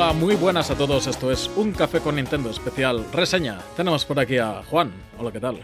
Hola, 0.00 0.12
muy 0.12 0.36
buenas 0.36 0.70
a 0.70 0.76
todos. 0.76 1.08
Esto 1.08 1.32
es 1.32 1.50
Un 1.56 1.72
Café 1.72 1.98
con 1.98 2.14
Nintendo 2.14 2.50
especial 2.50 3.04
reseña. 3.12 3.58
Tenemos 3.76 4.04
por 4.04 4.20
aquí 4.20 4.38
a 4.38 4.62
Juan. 4.62 4.92
Hola, 5.18 5.32
¿qué 5.32 5.40
tal? 5.40 5.58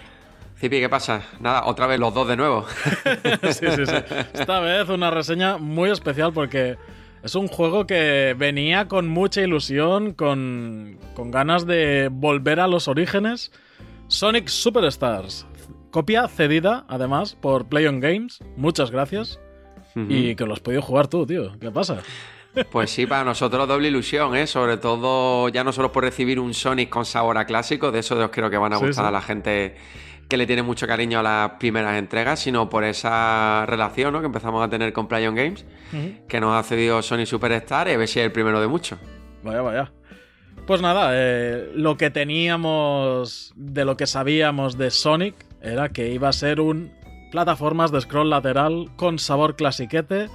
Cipi, 0.59 0.80
¿qué 0.80 0.88
pasa? 0.88 1.23
Nada, 1.38 1.66
otra 1.66 1.87
vez 1.87 2.01
los 2.01 2.12
dos 2.12 2.27
de 2.27 2.37
nuevo. 2.37 2.66
sí, 3.52 3.66
sí, 3.70 3.87
sí. 3.87 3.95
Esta 4.33 4.59
vez 4.59 4.88
una 4.88 5.12
reseña 5.12 5.57
muy 5.57 5.88
especial 5.91 6.33
porque 6.33 6.77
es 7.23 7.37
un 7.37 7.47
juego 7.47 7.87
que 7.87 8.34
venía 8.37 8.88
con 8.88 9.07
mucha 9.07 9.41
ilusión, 9.41 10.15
con, 10.15 10.98
con 11.15 11.30
ganas 11.30 11.65
de 11.65 12.09
volver 12.10 12.59
a 12.59 12.66
los 12.66 12.88
orígenes. 12.88 13.52
Sonic 14.09 14.48
Superstars. 14.48 15.46
Copia 15.93 16.27
cedida, 16.27 16.85
además, 16.88 17.37
por 17.41 17.69
Play 17.69 17.87
on 17.87 18.01
Games. 18.01 18.40
Muchas 18.57 18.90
gracias. 18.90 19.38
Y 19.95 20.35
que 20.35 20.45
lo 20.45 20.55
has 20.55 20.60
podido 20.60 20.82
jugar 20.82 21.07
tú, 21.07 21.24
tío. 21.24 21.57
¿Qué 21.60 21.71
pasa? 21.71 22.02
Pues 22.71 22.91
sí, 22.91 23.07
para 23.07 23.24
nosotros 23.24 23.66
doble 23.66 23.88
ilusión, 23.88 24.37
¿eh? 24.37 24.47
Sobre 24.47 24.77
todo 24.77 25.49
ya 25.49 25.65
no 25.65 25.73
solo 25.73 25.91
por 25.91 26.05
recibir 26.05 26.38
un 26.38 26.55
Sonic 26.55 26.88
con 26.88 27.05
sabor 27.05 27.38
a 27.38 27.46
clásico, 27.46 27.91
de 27.91 28.01
eso 28.01 28.30
creo 28.30 28.51
que 28.51 28.57
van 28.57 28.73
a 28.73 28.77
gustar 28.77 29.05
a 29.05 29.11
la 29.11 29.21
gente 29.21 29.77
que 30.29 30.37
le 30.37 30.46
tiene 30.46 30.63
mucho 30.63 30.87
cariño 30.87 31.19
a 31.19 31.23
las 31.23 31.51
primeras 31.52 31.99
entregas, 31.99 32.41
sino 32.41 32.71
por 32.71 32.85
esa 32.85 33.66
relación 33.66 34.13
¿no? 34.13 34.21
que 34.21 34.27
empezamos 34.27 34.65
a 34.65 34.71
tener 34.71 34.93
con 34.93 35.07
PlayOn 35.07 35.35
Games, 35.35 35.65
que 36.29 36.41
nos 36.41 36.55
ha 36.55 36.63
cedido 36.63 37.02
Sonic 37.02 37.27
Superstar 37.27 37.88
y 37.88 37.93
a 37.93 37.96
ver 37.96 38.09
si 38.09 38.21
es 38.21 38.27
el 38.27 38.33
primero 38.33 38.61
de 38.61 38.66
muchos. 38.66 38.99
Vaya, 39.43 39.61
vaya. 39.61 39.93
Pues 40.66 40.80
nada, 40.80 41.11
eh, 41.13 41.71
lo 41.74 41.96
que 41.96 42.11
teníamos 42.11 43.52
de 43.55 43.85
lo 43.85 43.96
que 43.96 44.07
sabíamos 44.07 44.79
de 44.79 44.91
Sonic 44.91 45.35
era 45.61 45.91
que 45.91 46.11
iba 46.11 46.29
a 46.29 46.33
ser 46.33 46.61
un 46.61 46.93
plataformas 47.30 47.91
de 47.91 48.01
scroll 48.01 48.30
lateral 48.30 48.91
con 48.96 49.18
sabor 49.18 49.57
clasiquete 49.57 50.29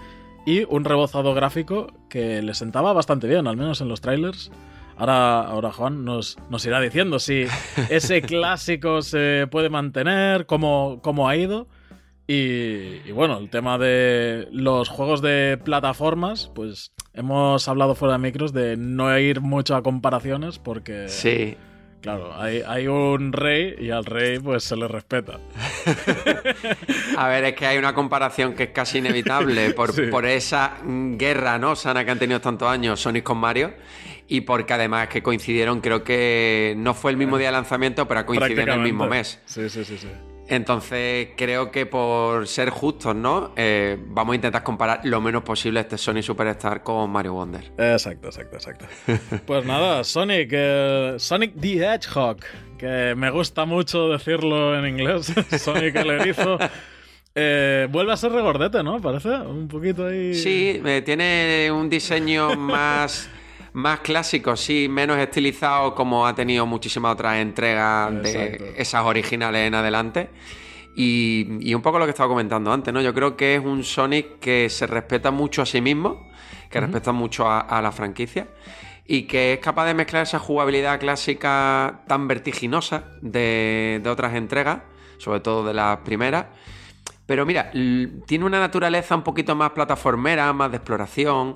y 0.50 0.66
un 0.67 0.83
rebozado 0.83 1.36
gráfico 1.36 1.94
que 2.09 2.42
le 2.42 2.55
sentaba 2.55 2.92
bastante 2.92 3.28
bien, 3.28 3.45
al 3.45 3.55
menos 3.55 3.81
en 3.81 3.88
los 3.88 4.02
trailers. 4.02 4.50
Ahora, 4.97 5.42
ahora 5.42 5.72
Juan 5.72 6.03
nos, 6.03 6.38
nos 6.50 6.66
irá 6.66 6.81
diciendo 6.81 7.19
si 7.19 7.45
ese 7.92 8.23
clásico 8.23 9.03
se 9.03 9.45
puede 9.52 9.70
mantener, 9.70 10.47
cómo, 10.47 11.02
cómo 11.03 11.30
ha 11.30 11.36
ido. 11.36 11.67
Y, 12.25 13.11
bueno, 13.11 13.38
el 13.38 13.52
tema 13.52 13.77
de 13.77 14.47
los 14.52 14.89
juegos 14.89 15.22
de 15.22 15.59
plataformas, 15.64 16.52
pues 16.55 16.94
hemos 17.14 17.67
hablado 17.67 17.94
fuera 17.94 18.14
de 18.14 18.20
micros 18.20 18.52
de 18.52 18.75
no 18.75 19.16
ir 19.20 19.42
mucho 19.42 19.75
a 19.75 19.83
comparaciones 19.83 20.58
porque... 20.58 21.09
Sí. 21.09 21.58
Claro, 22.02 22.33
hay, 22.33 22.64
hay, 22.66 22.88
un 22.88 23.33
rey 23.33 23.75
y 23.78 23.89
al 23.92 24.05
rey 24.05 24.39
pues 24.39 24.64
se 24.64 24.78
le 24.78 24.88
respeta. 24.88 25.39
a 27.17 27.28
ver, 27.28 27.44
es 27.44 27.55
que 27.55 27.66
hay 27.66 27.78
una 27.78 27.94
comparación 27.94 28.53
que 28.53 28.64
es 28.64 28.69
casi 28.69 29.00
inevitable 29.00 29.72
por, 29.75 30.09
por 30.09 30.25
esa 30.25 30.77
guerra 30.86 31.60
no 31.60 31.76
sana 31.76 32.05
que 32.05 32.11
han 32.11 32.20
tenido 32.20 32.39
tantos 32.39 32.70
años 32.70 33.02
Sonic 33.02 33.23
con 33.23 33.37
Mario 33.37 33.73
y 34.30 34.42
porque 34.42 34.73
además 34.73 35.10
que 35.10 35.21
coincidieron, 35.21 35.82
creo 35.82 36.04
que 36.04 36.73
no 36.77 36.93
fue 36.93 37.11
el 37.11 37.17
mismo 37.17 37.37
día 37.37 37.48
de 37.48 37.54
lanzamiento, 37.54 38.08
pero 38.08 38.26
coincidieron 38.26 38.70
en 38.70 38.76
el 38.76 38.86
mismo 38.86 39.08
mes. 39.08 39.39
Sí, 39.45 39.70
sí, 39.70 39.83
sí, 39.83 39.98
sí. 39.98 40.08
Entonces 40.49 41.30
creo 41.37 41.70
que 41.70 41.86
por 41.86 42.48
ser 42.48 42.71
justos, 42.71 43.15
¿no? 43.15 43.54
Eh, 43.55 43.98
vamos 44.08 44.33
a 44.33 44.36
intentar 44.36 44.64
comparar 44.64 45.02
lo 45.04 45.21
menos 45.21 45.43
posible 45.43 45.80
este 45.80 45.98
Sonic 45.98 46.23
Superstar 46.23 46.82
con 46.82 47.10
Mario 47.11 47.33
Wonder. 47.33 47.71
Exacto, 47.77 48.30
exacto, 48.30 48.55
exacto. 48.55 48.86
pues 49.45 49.65
nada, 49.65 50.04
Sonic, 50.04 50.49
eh, 50.52 51.15
Sonic 51.20 51.54
the 51.60 51.77
Hedgehog, 51.77 52.37
que 52.80 53.14
me 53.15 53.30
gusta 53.30 53.65
mucho 53.65 54.10
decirlo 54.10 54.77
en 54.77 54.87
inglés, 54.87 55.32
Sonic 55.60 55.95
el 55.95 56.10
erizo. 56.10 56.58
Eh, 57.36 57.87
vuelve 57.92 58.11
a 58.11 58.17
ser 58.17 58.31
regordete, 58.31 58.81
¿no? 58.81 58.99
Parece 58.99 59.30
un 59.30 59.67
poquito 59.67 60.08
ahí. 60.08 60.33
Sí, 60.33 60.81
tiene 61.05 61.70
un 61.71 61.89
diseño 61.89 62.55
más 62.58 63.30
más 63.73 63.99
clásico, 64.02 64.55
sí, 64.55 64.87
menos 64.89 65.17
estilizado 65.17 65.95
como 65.95 66.25
ha 66.25 66.35
tenido 66.35 66.65
muchísimas 66.65 67.13
otras 67.13 67.37
entregas 67.37 68.23
de 68.23 68.73
esas 68.77 69.03
originales 69.05 69.67
en 69.67 69.75
adelante. 69.75 70.30
Y, 70.95 71.73
un 71.73 71.81
poco 71.81 71.99
lo 71.99 72.05
que 72.05 72.11
estaba 72.11 72.27
comentando 72.27 72.73
antes, 72.73 72.93
¿no? 72.93 73.02
Yo 73.02 73.13
creo 73.13 73.37
que 73.37 73.55
es 73.55 73.63
un 73.63 73.83
Sonic 73.83 74.39
que 74.39 74.69
se 74.69 74.85
respeta 74.85 75.31
mucho 75.31 75.61
a 75.61 75.65
sí 75.65 75.80
mismo, 75.81 76.30
que 76.69 76.80
respeta 76.81 77.11
mucho 77.11 77.49
a, 77.49 77.81
la 77.81 77.91
franquicia 77.91 78.47
y 79.05 79.23
que 79.23 79.53
es 79.53 79.59
capaz 79.59 79.86
de 79.86 79.93
mezclar 79.93 80.23
esa 80.23 80.39
jugabilidad 80.39 80.99
clásica 80.99 82.01
tan 82.07 82.27
vertiginosa 82.27 83.05
de, 83.21 84.01
de 84.03 84.09
otras 84.09 84.36
entregas, 84.36 84.81
sobre 85.17 85.39
todo 85.39 85.65
de 85.65 85.73
las 85.73 85.99
primeras 85.99 86.47
pero 87.30 87.45
mira, 87.45 87.70
tiene 88.26 88.44
una 88.44 88.60
naturaleza 88.60 89.16
un 89.16 89.22
poquito 89.22 89.54
más 89.56 89.70
plataformera, 89.70 90.52
más 90.52 90.72
de 90.72 90.78
exploración. 90.78 91.54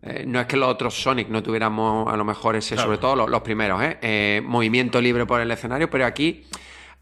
Eh, 0.00 0.24
no 0.26 0.40
es 0.40 0.46
que 0.46 0.56
los 0.56 0.70
otros 0.70 0.94
Sonic 0.94 1.28
no 1.28 1.42
tuviéramos 1.42 2.10
a 2.10 2.16
lo 2.16 2.24
mejor 2.24 2.56
ese, 2.56 2.78
sobre 2.78 2.96
todo 2.96 3.26
los, 3.26 3.42
primeros, 3.42 3.82
¿eh? 3.82 3.98
¿eh? 4.00 4.42
movimiento 4.42 5.02
libre 5.02 5.26
por 5.26 5.42
el 5.42 5.50
escenario, 5.50 5.90
pero 5.90 6.06
aquí, 6.06 6.46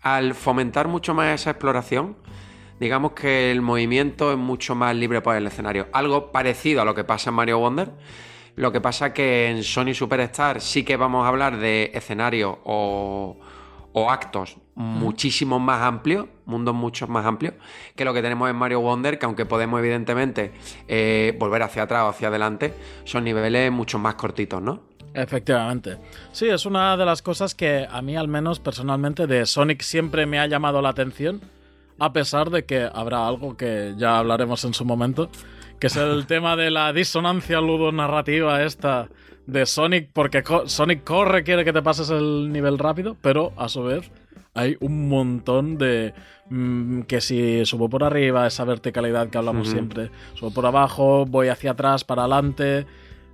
al 0.01 0.35
fomentar 0.35 0.89
mucho 0.89 1.15
más 1.15 1.41
esa 1.41 1.51
exploración, 1.51 2.17
digamos 2.81 3.13
que 3.13 3.53
el 3.53 3.63
movimiento 3.63 4.33
es 4.33 4.39
mucho 4.39 4.75
más 4.75 4.97
libre 4.97 5.21
por 5.21 5.37
el 5.37 5.47
escenario. 5.47 5.87
Algo 5.93 6.33
parecido 6.33 6.83
a 6.83 6.85
lo 6.85 6.97
que 6.97 7.05
pasa 7.05 7.31
en 7.31 7.37
Mario 7.37 7.61
Wonder. 7.61 7.93
Lo 8.57 8.73
que 8.73 8.81
pasa 8.81 9.15
que 9.15 9.51
en 9.51 9.63
Sonic 9.63 9.95
Superstar 9.95 10.61
sí 10.61 10.83
que 10.83 10.97
vamos 10.97 11.25
a 11.25 11.29
hablar 11.29 11.59
de 11.59 11.93
escenario 11.95 12.59
o 12.65 13.39
o 13.93 14.11
actos 14.11 14.57
muchísimo 14.81 15.59
más 15.61 15.83
amplios, 15.83 16.27
mundos 16.47 16.75
mucho 16.75 17.07
más 17.07 17.27
amplios, 17.27 17.55
que 17.95 18.05
lo 18.05 18.15
que 18.15 18.23
tenemos 18.23 18.49
en 18.49 18.57
Mario 18.57 18.81
Wonder, 18.81 19.19
que 19.19 19.27
aunque 19.27 19.45
podemos 19.45 19.79
evidentemente 19.79 20.53
eh, 20.89 21.37
volver 21.39 21.63
hacia 21.63 21.83
atrás 21.83 22.05
o 22.05 22.09
hacia 22.09 22.29
adelante, 22.29 22.73
son 23.05 23.25
niveles 23.25 23.71
mucho 23.71 23.99
más 23.99 24.15
cortitos, 24.15 24.63
¿no? 24.63 24.81
Efectivamente. 25.13 25.99
Sí, 26.33 26.49
es 26.49 26.65
una 26.65 26.97
de 26.97 27.05
las 27.05 27.21
cosas 27.21 27.55
que 27.55 27.87
a 27.91 28.01
mí 28.01 28.17
al 28.17 28.29
menos 28.29 28.59
personalmente 28.59 29.27
de 29.27 29.45
Sonic 29.45 29.83
siempre 29.83 30.25
me 30.25 30.39
ha 30.39 30.47
llamado 30.47 30.81
la 30.81 30.89
atención, 30.89 31.43
a 31.99 32.15
pesar 32.15 32.49
de 32.49 32.65
que 32.65 32.89
habrá 32.91 33.29
algo 33.29 33.59
que 33.59 33.93
ya 33.99 34.19
hablaremos 34.19 34.65
en 34.65 34.73
su 34.73 34.87
momento, 34.87 35.29
que 35.79 35.89
es 35.89 35.97
el 35.97 36.27
tema 36.29 36.57
de 36.57 36.71
la 36.71 36.93
disonancia 36.95 37.61
ludonarrativa 37.61 38.63
esta 38.63 39.09
de 39.47 39.67
Sonic, 39.67 40.09
porque 40.15 40.43
Sonic 40.65 41.05
corre, 41.05 41.45
quiere 41.45 41.67
que 41.67 41.73
te 41.75 41.83
pases 41.83 42.09
el 42.09 42.51
nivel 42.51 42.79
rápido, 42.79 43.17
pero 43.21 43.53
a 43.59 43.69
su 43.69 43.83
vez 43.83 44.11
hay 44.55 44.77
un 44.81 45.09
montón 45.09 45.79
de 45.79 46.15
mm, 46.49 47.03
que 47.03 47.21
si 47.21 47.65
subo 47.65 47.89
por 47.89 48.05
arriba, 48.05 48.47
esa 48.47 48.65
verticalidad 48.65 49.29
que 49.29 49.39
hablamos 49.39 49.69
siempre, 49.69 50.11
subo 50.35 50.51
por 50.51 50.67
abajo, 50.67 51.25
voy 51.27 51.49
hacia 51.49 51.73
atrás, 51.73 52.05
para 52.05 52.23
adelante. 52.23 52.87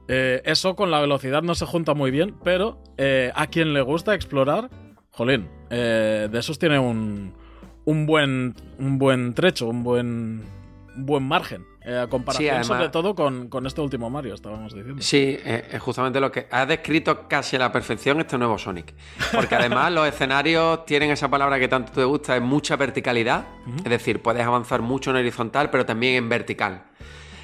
Eh, 0.09 0.43
eso 0.45 0.77
con 0.77 0.91
la 0.91 1.01
velocidad 1.01 1.43
no 1.43 1.55
se 1.55 1.67
junta 1.67 1.95
muy 1.95 2.11
bien, 2.11 2.35
pero 2.45 2.79
eh, 2.97 3.33
a 3.35 3.49
quien 3.49 3.73
le 3.73 3.81
gusta 3.81 4.15
explorar, 4.15 4.71
jolín, 5.11 5.49
eh, 5.71 6.29
de 6.31 6.39
esos 6.39 6.59
tiene 6.59 6.79
un, 6.79 7.35
un, 7.85 8.07
buen, 8.07 8.55
un 8.79 8.99
buen 8.99 9.35
trecho, 9.35 9.69
un 9.69 9.83
buen, 9.83 10.45
buen 10.97 11.25
margen. 11.25 11.65
Eh, 11.87 11.97
a 11.97 12.09
comparación 12.09 12.65
sobre 12.65 12.89
todo 12.89 13.15
con, 13.15 13.65
este 13.65 13.81
último 13.81 14.11
Mario, 14.11 14.35
estábamos 14.35 14.75
diciendo. 14.75 15.01
Sí, 15.01 15.39
eh, 15.45 15.69
es 15.71 15.81
justamente 15.81 16.19
lo 16.19 16.33
que 16.33 16.49
ha 16.51 16.67
descrito 16.67 17.29
casi 17.29 17.55
a 17.55 17.61
la 17.61 17.71
perfección 17.71 18.19
este 18.19 18.37
nuevo 18.37 18.59
Sonic. 18.59 18.93
Porque 19.33 19.55
además 19.55 19.93
los 19.93 20.09
escenarios 20.09 20.85
tienen 20.85 21.13
esa 21.13 21.31
palabra 21.31 21.61
que 21.61 21.69
tanto 21.69 21.93
te 21.93 22.03
gusta, 22.03 22.35
es 22.35 22.43
mucha 22.43 22.75
verticalidad. 22.75 23.45
Es 23.79 23.91
decir, 23.91 24.21
puedes 24.21 24.45
avanzar 24.45 24.83
mucho 24.83 25.11
en 25.11 25.19
horizontal, 25.19 25.71
pero 25.71 25.87
también 25.87 26.17
en 26.17 26.29
vertical. 26.29 26.87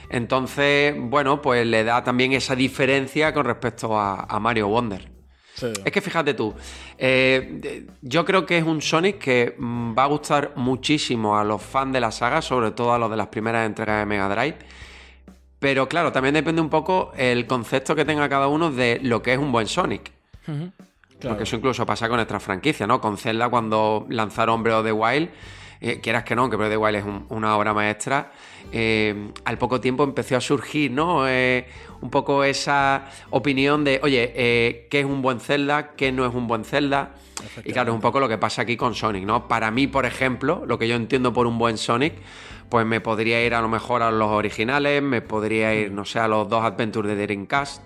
Entonces, 0.08 0.96
bueno, 0.98 1.40
pues 1.40 1.64
le 1.64 1.84
da 1.84 2.02
también 2.02 2.32
esa 2.32 2.56
diferencia 2.56 3.32
con 3.32 3.46
respecto 3.46 3.96
a 3.96 4.38
Mario 4.40 4.66
Wonder. 4.66 5.11
Es 5.60 5.92
que 5.92 6.00
fíjate 6.00 6.34
tú, 6.34 6.54
eh, 6.98 7.86
yo 8.00 8.24
creo 8.24 8.46
que 8.46 8.58
es 8.58 8.64
un 8.64 8.80
Sonic 8.80 9.18
que 9.18 9.54
mm, 9.56 9.96
va 9.96 10.04
a 10.04 10.06
gustar 10.06 10.52
muchísimo 10.56 11.38
a 11.38 11.44
los 11.44 11.62
fans 11.62 11.92
de 11.92 12.00
la 12.00 12.10
saga, 12.10 12.42
sobre 12.42 12.70
todo 12.70 12.94
a 12.94 12.98
los 12.98 13.10
de 13.10 13.16
las 13.16 13.28
primeras 13.28 13.66
entregas 13.66 14.00
de 14.00 14.06
Mega 14.06 14.28
Drive. 14.28 14.56
Pero 15.58 15.88
claro, 15.88 16.10
también 16.10 16.34
depende 16.34 16.60
un 16.60 16.70
poco 16.70 17.12
el 17.16 17.46
concepto 17.46 17.94
que 17.94 18.04
tenga 18.04 18.28
cada 18.28 18.48
uno 18.48 18.72
de 18.72 18.98
lo 19.02 19.22
que 19.22 19.34
es 19.34 19.38
un 19.38 19.52
buen 19.52 19.68
Sonic. 19.68 20.10
Porque 21.20 21.44
eso 21.44 21.54
incluso 21.54 21.86
pasa 21.86 22.08
con 22.08 22.16
nuestra 22.16 22.40
franquicia, 22.40 22.86
¿no? 22.86 23.00
Con 23.00 23.16
Zelda 23.16 23.48
cuando 23.48 24.06
lanzaron 24.08 24.62
Breath 24.64 24.78
of 24.78 24.84
the 24.86 24.92
Wild 24.92 25.30
eh, 25.84 25.98
quieras 26.00 26.22
que 26.22 26.36
no, 26.36 26.48
que 26.48 26.54
Breath 26.54 26.68
of 26.68 26.74
the 26.74 26.76
Wild 26.76 26.96
es 26.96 27.04
una 27.30 27.56
obra 27.56 27.74
maestra, 27.74 28.30
eh, 28.70 29.32
al 29.44 29.58
poco 29.58 29.80
tiempo 29.80 30.04
empezó 30.04 30.36
a 30.36 30.40
surgir, 30.40 30.92
¿no? 30.92 31.28
Eh, 31.28 31.66
un 32.02 32.10
poco 32.10 32.44
esa 32.44 33.06
opinión 33.30 33.84
de, 33.84 34.00
oye, 34.02 34.86
¿qué 34.90 35.00
es 35.00 35.06
un 35.06 35.22
buen 35.22 35.40
Zelda? 35.40 35.92
¿Qué 35.92 36.12
no 36.12 36.26
es 36.26 36.34
un 36.34 36.46
buen 36.46 36.64
Zelda? 36.64 37.14
Y 37.64 37.72
claro, 37.72 37.92
es 37.92 37.94
un 37.94 38.00
poco 38.00 38.20
lo 38.20 38.28
que 38.28 38.38
pasa 38.38 38.62
aquí 38.62 38.76
con 38.76 38.94
Sonic, 38.94 39.24
¿no? 39.24 39.48
Para 39.48 39.70
mí, 39.70 39.86
por 39.86 40.04
ejemplo, 40.04 40.64
lo 40.66 40.78
que 40.78 40.88
yo 40.88 40.96
entiendo 40.96 41.32
por 41.32 41.46
un 41.46 41.58
buen 41.58 41.78
Sonic, 41.78 42.14
pues 42.68 42.84
me 42.86 43.00
podría 43.00 43.44
ir 43.44 43.54
a 43.54 43.60
lo 43.60 43.68
mejor 43.68 44.02
a 44.02 44.10
los 44.10 44.28
originales, 44.28 45.02
me 45.02 45.22
podría 45.22 45.74
ir, 45.74 45.92
no 45.92 46.04
sé, 46.04 46.18
a 46.18 46.28
los 46.28 46.48
dos 46.48 46.64
Adventures 46.64 47.08
de 47.08 47.16
Dreamcast. 47.16 47.82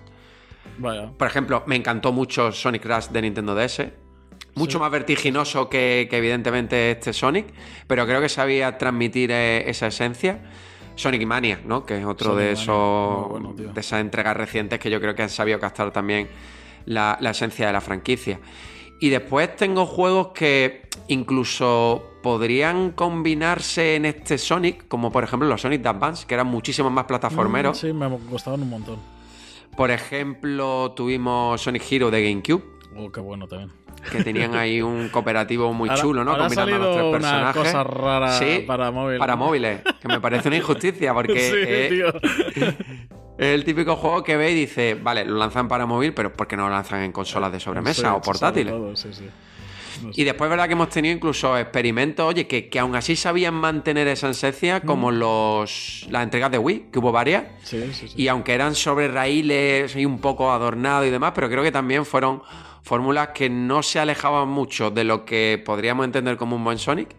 Vaya. 0.77 1.11
Por 1.17 1.27
ejemplo, 1.27 1.63
me 1.65 1.75
encantó 1.75 2.11
mucho 2.11 2.51
Sonic 2.51 2.85
Rush 2.85 3.07
de 3.07 3.21
Nintendo 3.21 3.55
DS. 3.55 3.83
Mucho 4.55 4.79
más 4.79 4.89
vertiginoso 4.89 5.69
que, 5.69 6.07
evidentemente 6.11 6.91
este 6.91 7.13
Sonic, 7.13 7.45
pero 7.85 8.05
creo 8.07 8.21
que 8.21 8.29
sabía 8.29 8.77
transmitir 8.77 9.29
eh, 9.31 9.69
esa 9.69 9.87
esencia. 9.87 10.39
Sonic 10.97 11.25
Mania, 11.25 11.61
¿no? 11.63 11.85
Que 11.85 11.99
es 11.99 12.05
otro 12.05 12.35
de 12.35 12.51
esos 12.51 13.55
de 13.55 13.79
esas 13.79 14.01
entregas 14.01 14.35
recientes 14.35 14.79
que 14.79 14.89
yo 14.89 14.99
creo 14.99 15.15
que 15.15 15.23
han 15.23 15.29
sabido 15.29 15.59
captar 15.59 15.91
también 15.91 16.27
la, 16.85 17.17
esencia 17.21 17.67
de 17.67 17.73
la 17.73 17.81
franquicia. 17.81 18.39
Y 18.99 19.09
después 19.09 19.55
tengo 19.55 19.85
juegos 19.85 20.29
que 20.29 20.89
incluso 21.07 22.03
podrían 22.23 22.91
combinarse 22.91 23.95
en 23.95 24.05
este 24.05 24.39
Sonic, 24.39 24.87
como 24.87 25.11
por 25.11 25.23
ejemplo 25.23 25.47
los 25.47 25.61
Sonic 25.61 25.85
Advance, 25.85 26.25
que 26.25 26.33
eran 26.33 26.47
muchísimo 26.47 26.89
más 26.89 27.05
plataformeros. 27.05 27.77
Mm, 27.77 27.87
sí, 27.87 27.93
me 27.93 28.07
gustaban 28.07 28.63
un 28.63 28.69
montón. 28.71 28.97
Por 29.77 29.91
ejemplo, 29.91 30.93
tuvimos 30.95 31.61
Sonic 31.61 31.83
Hero 31.91 32.09
de 32.09 32.27
GameCube. 32.27 32.76
Oh, 32.95 33.11
qué 33.11 33.19
bueno 33.19 33.47
también 33.47 33.71
que 34.11 34.23
tenían 34.23 34.55
ahí 34.55 34.81
un 34.81 35.09
cooperativo 35.09 35.73
muy 35.73 35.89
chulo, 35.95 36.23
¿no? 36.23 36.37
Combinando 36.37 36.75
a 36.75 36.79
los 36.79 36.95
tres 36.95 37.11
personajes. 37.11 37.61
Una 37.61 37.65
cosa 37.65 37.83
rara 37.83 38.39
para 38.65 38.91
móviles. 38.91 39.19
Para 39.19 39.35
móviles, 39.35 39.81
que 40.01 40.07
me 40.07 40.19
parece 40.19 40.47
una 40.47 40.57
injusticia 40.57 41.13
porque 41.13 41.39
sí, 42.55 42.61
es, 42.61 42.75
el 43.37 43.63
típico 43.63 43.95
juego 43.95 44.23
que 44.23 44.37
ve 44.37 44.51
y 44.51 44.55
dice, 44.55 44.95
vale, 44.95 45.25
lo 45.25 45.37
lanzan 45.37 45.67
para 45.67 45.85
móvil, 45.85 46.13
pero 46.13 46.33
¿por 46.33 46.47
qué 46.47 46.55
no 46.55 46.63
lo 46.63 46.73
lanzan 46.73 47.03
en 47.03 47.11
consolas 47.11 47.51
de 47.51 47.59
sobremesa 47.59 48.15
o 48.15 48.21
portátiles? 48.21 48.73
Y 50.13 50.25
después, 50.25 50.47
verdad 50.47 50.67
que 50.67 50.73
hemos 50.73 50.89
tenido 50.89 51.15
incluso 51.15 51.57
experimentos, 51.57 52.23
oye, 52.23 52.45
que, 52.45 52.69
que 52.69 52.77
aún 52.77 52.95
así 52.95 53.15
sabían 53.15 53.55
mantener 53.55 54.07
esa 54.07 54.29
esencia, 54.29 54.81
como 54.81 55.09
los 55.09 56.05
las 56.11 56.21
entregas 56.21 56.51
de 56.51 56.59
Wii, 56.59 56.89
que 56.91 56.99
hubo 56.99 57.11
varias. 57.11 57.45
Y 58.15 58.27
aunque 58.27 58.53
eran 58.53 58.75
sobre 58.75 59.07
raíles 59.07 59.95
y 59.95 60.05
un 60.05 60.19
poco 60.19 60.51
adornado 60.51 61.03
y 61.03 61.09
demás, 61.09 61.31
pero 61.33 61.49
creo 61.49 61.63
que 61.63 61.71
también 61.71 62.05
fueron 62.05 62.43
fórmulas 62.87 63.29
que 63.29 63.49
no 63.49 63.83
se 63.83 63.99
alejaban 63.99 64.47
mucho 64.47 64.89
de 64.91 65.03
lo 65.03 65.25
que 65.25 65.61
podríamos 65.63 66.05
entender 66.05 66.37
como 66.37 66.55
un 66.55 66.63
buen 66.63 66.77
Sonic, 66.77 67.09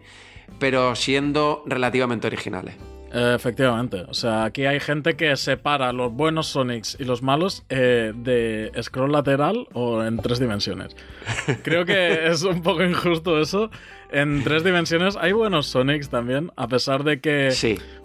pero 0.57 0.95
siendo 0.95 1.63
relativamente 1.67 2.25
originales. 2.25 2.75
Efectivamente, 3.11 4.05
o 4.07 4.13
sea, 4.13 4.43
aquí 4.43 4.65
hay 4.65 4.79
gente 4.79 5.15
que 5.15 5.35
separa 5.35 5.93
los 5.93 6.11
buenos 6.11 6.47
Sonics 6.47 6.97
y 6.99 7.05
los 7.05 7.23
malos 7.23 7.65
eh, 7.69 8.13
de 8.15 8.71
scroll 8.81 9.11
lateral 9.11 9.67
o 9.73 10.03
en 10.03 10.17
tres 10.17 10.39
dimensiones. 10.39 10.95
Creo 11.63 11.85
que 11.85 12.27
es 12.27 12.43
un 12.43 12.61
poco 12.61 12.83
injusto 12.83 13.39
eso. 13.39 13.71
En 14.11 14.43
tres 14.43 14.63
dimensiones 14.63 15.17
hay 15.17 15.31
buenos 15.31 15.67
Sonics 15.67 16.09
también, 16.09 16.51
a 16.55 16.67
pesar 16.67 17.03
de 17.03 17.19
que 17.19 17.51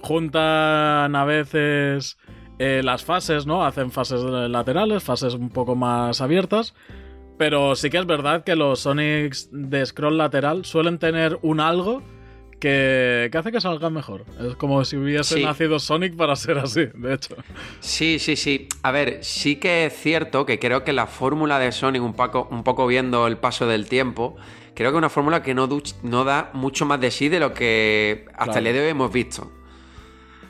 juntan 0.00 1.17
a 1.17 1.25
veces 1.25 2.19
eh, 2.58 2.82
las 2.82 3.05
fases, 3.05 3.46
¿no? 3.46 3.64
Hacen 3.64 3.90
fases 3.90 4.22
laterales, 4.22 5.02
fases 5.02 5.34
un 5.34 5.50
poco 5.50 5.75
más 5.75 6.20
abiertas. 6.22 6.75
Pero 7.36 7.75
sí 7.75 7.90
que 7.90 7.98
es 7.98 8.06
verdad 8.06 8.44
que 8.44 8.54
los 8.54 8.81
Sonics 8.81 9.48
de 9.50 9.84
scroll 9.84 10.19
lateral 10.19 10.64
suelen 10.64 10.98
tener 10.98 11.38
un 11.42 11.60
algo 11.60 12.02
que, 12.60 13.31
hace 13.32 13.52
que 13.52 13.60
salgan 13.60 13.92
mejor. 13.92 14.25
Es 14.40 14.54
como 14.56 14.84
si 14.84 14.96
hubiese 14.96 15.40
nacido 15.42 15.78
Sonic 15.78 16.16
para 16.16 16.34
ser 16.36 16.58
así, 16.58 16.86
de 16.94 17.14
hecho. 17.14 17.36
Sí, 17.81 18.19
sí, 18.19 18.36
sí. 18.36 18.69
A 18.82 18.90
ver, 18.90 19.22
sí 19.22 19.56
que 19.56 19.86
es 19.86 19.92
cierto 19.94 20.46
que 20.46 20.58
creo 20.58 20.84
que 20.84 20.92
la 20.92 21.06
fórmula 21.06 21.58
de 21.58 21.72
Sonic, 21.72 22.02
un 22.02 22.14
poco, 22.14 22.48
un 22.50 22.62
poco 22.62 22.86
viendo 22.86 23.26
el 23.26 23.36
paso 23.36 23.66
del 23.66 23.86
tiempo, 23.86 24.36
creo 24.75 24.90
que 24.90 24.96
es 24.96 24.98
una 24.98 25.10
fórmula 25.10 25.42
que 25.42 25.54
no, 25.54 25.69
no 26.02 26.25
da 26.25 26.50
mucho 26.54 26.86
más 26.86 27.00
de 27.00 27.10
sí 27.10 27.28
de 27.28 27.40
lo 27.40 27.52
que 27.52 28.26
hasta 28.34 28.58
el 28.58 28.64
día 28.64 28.72
de 28.72 28.81
hoy 28.81 28.88
hemos 28.88 29.12
visto. 29.12 29.50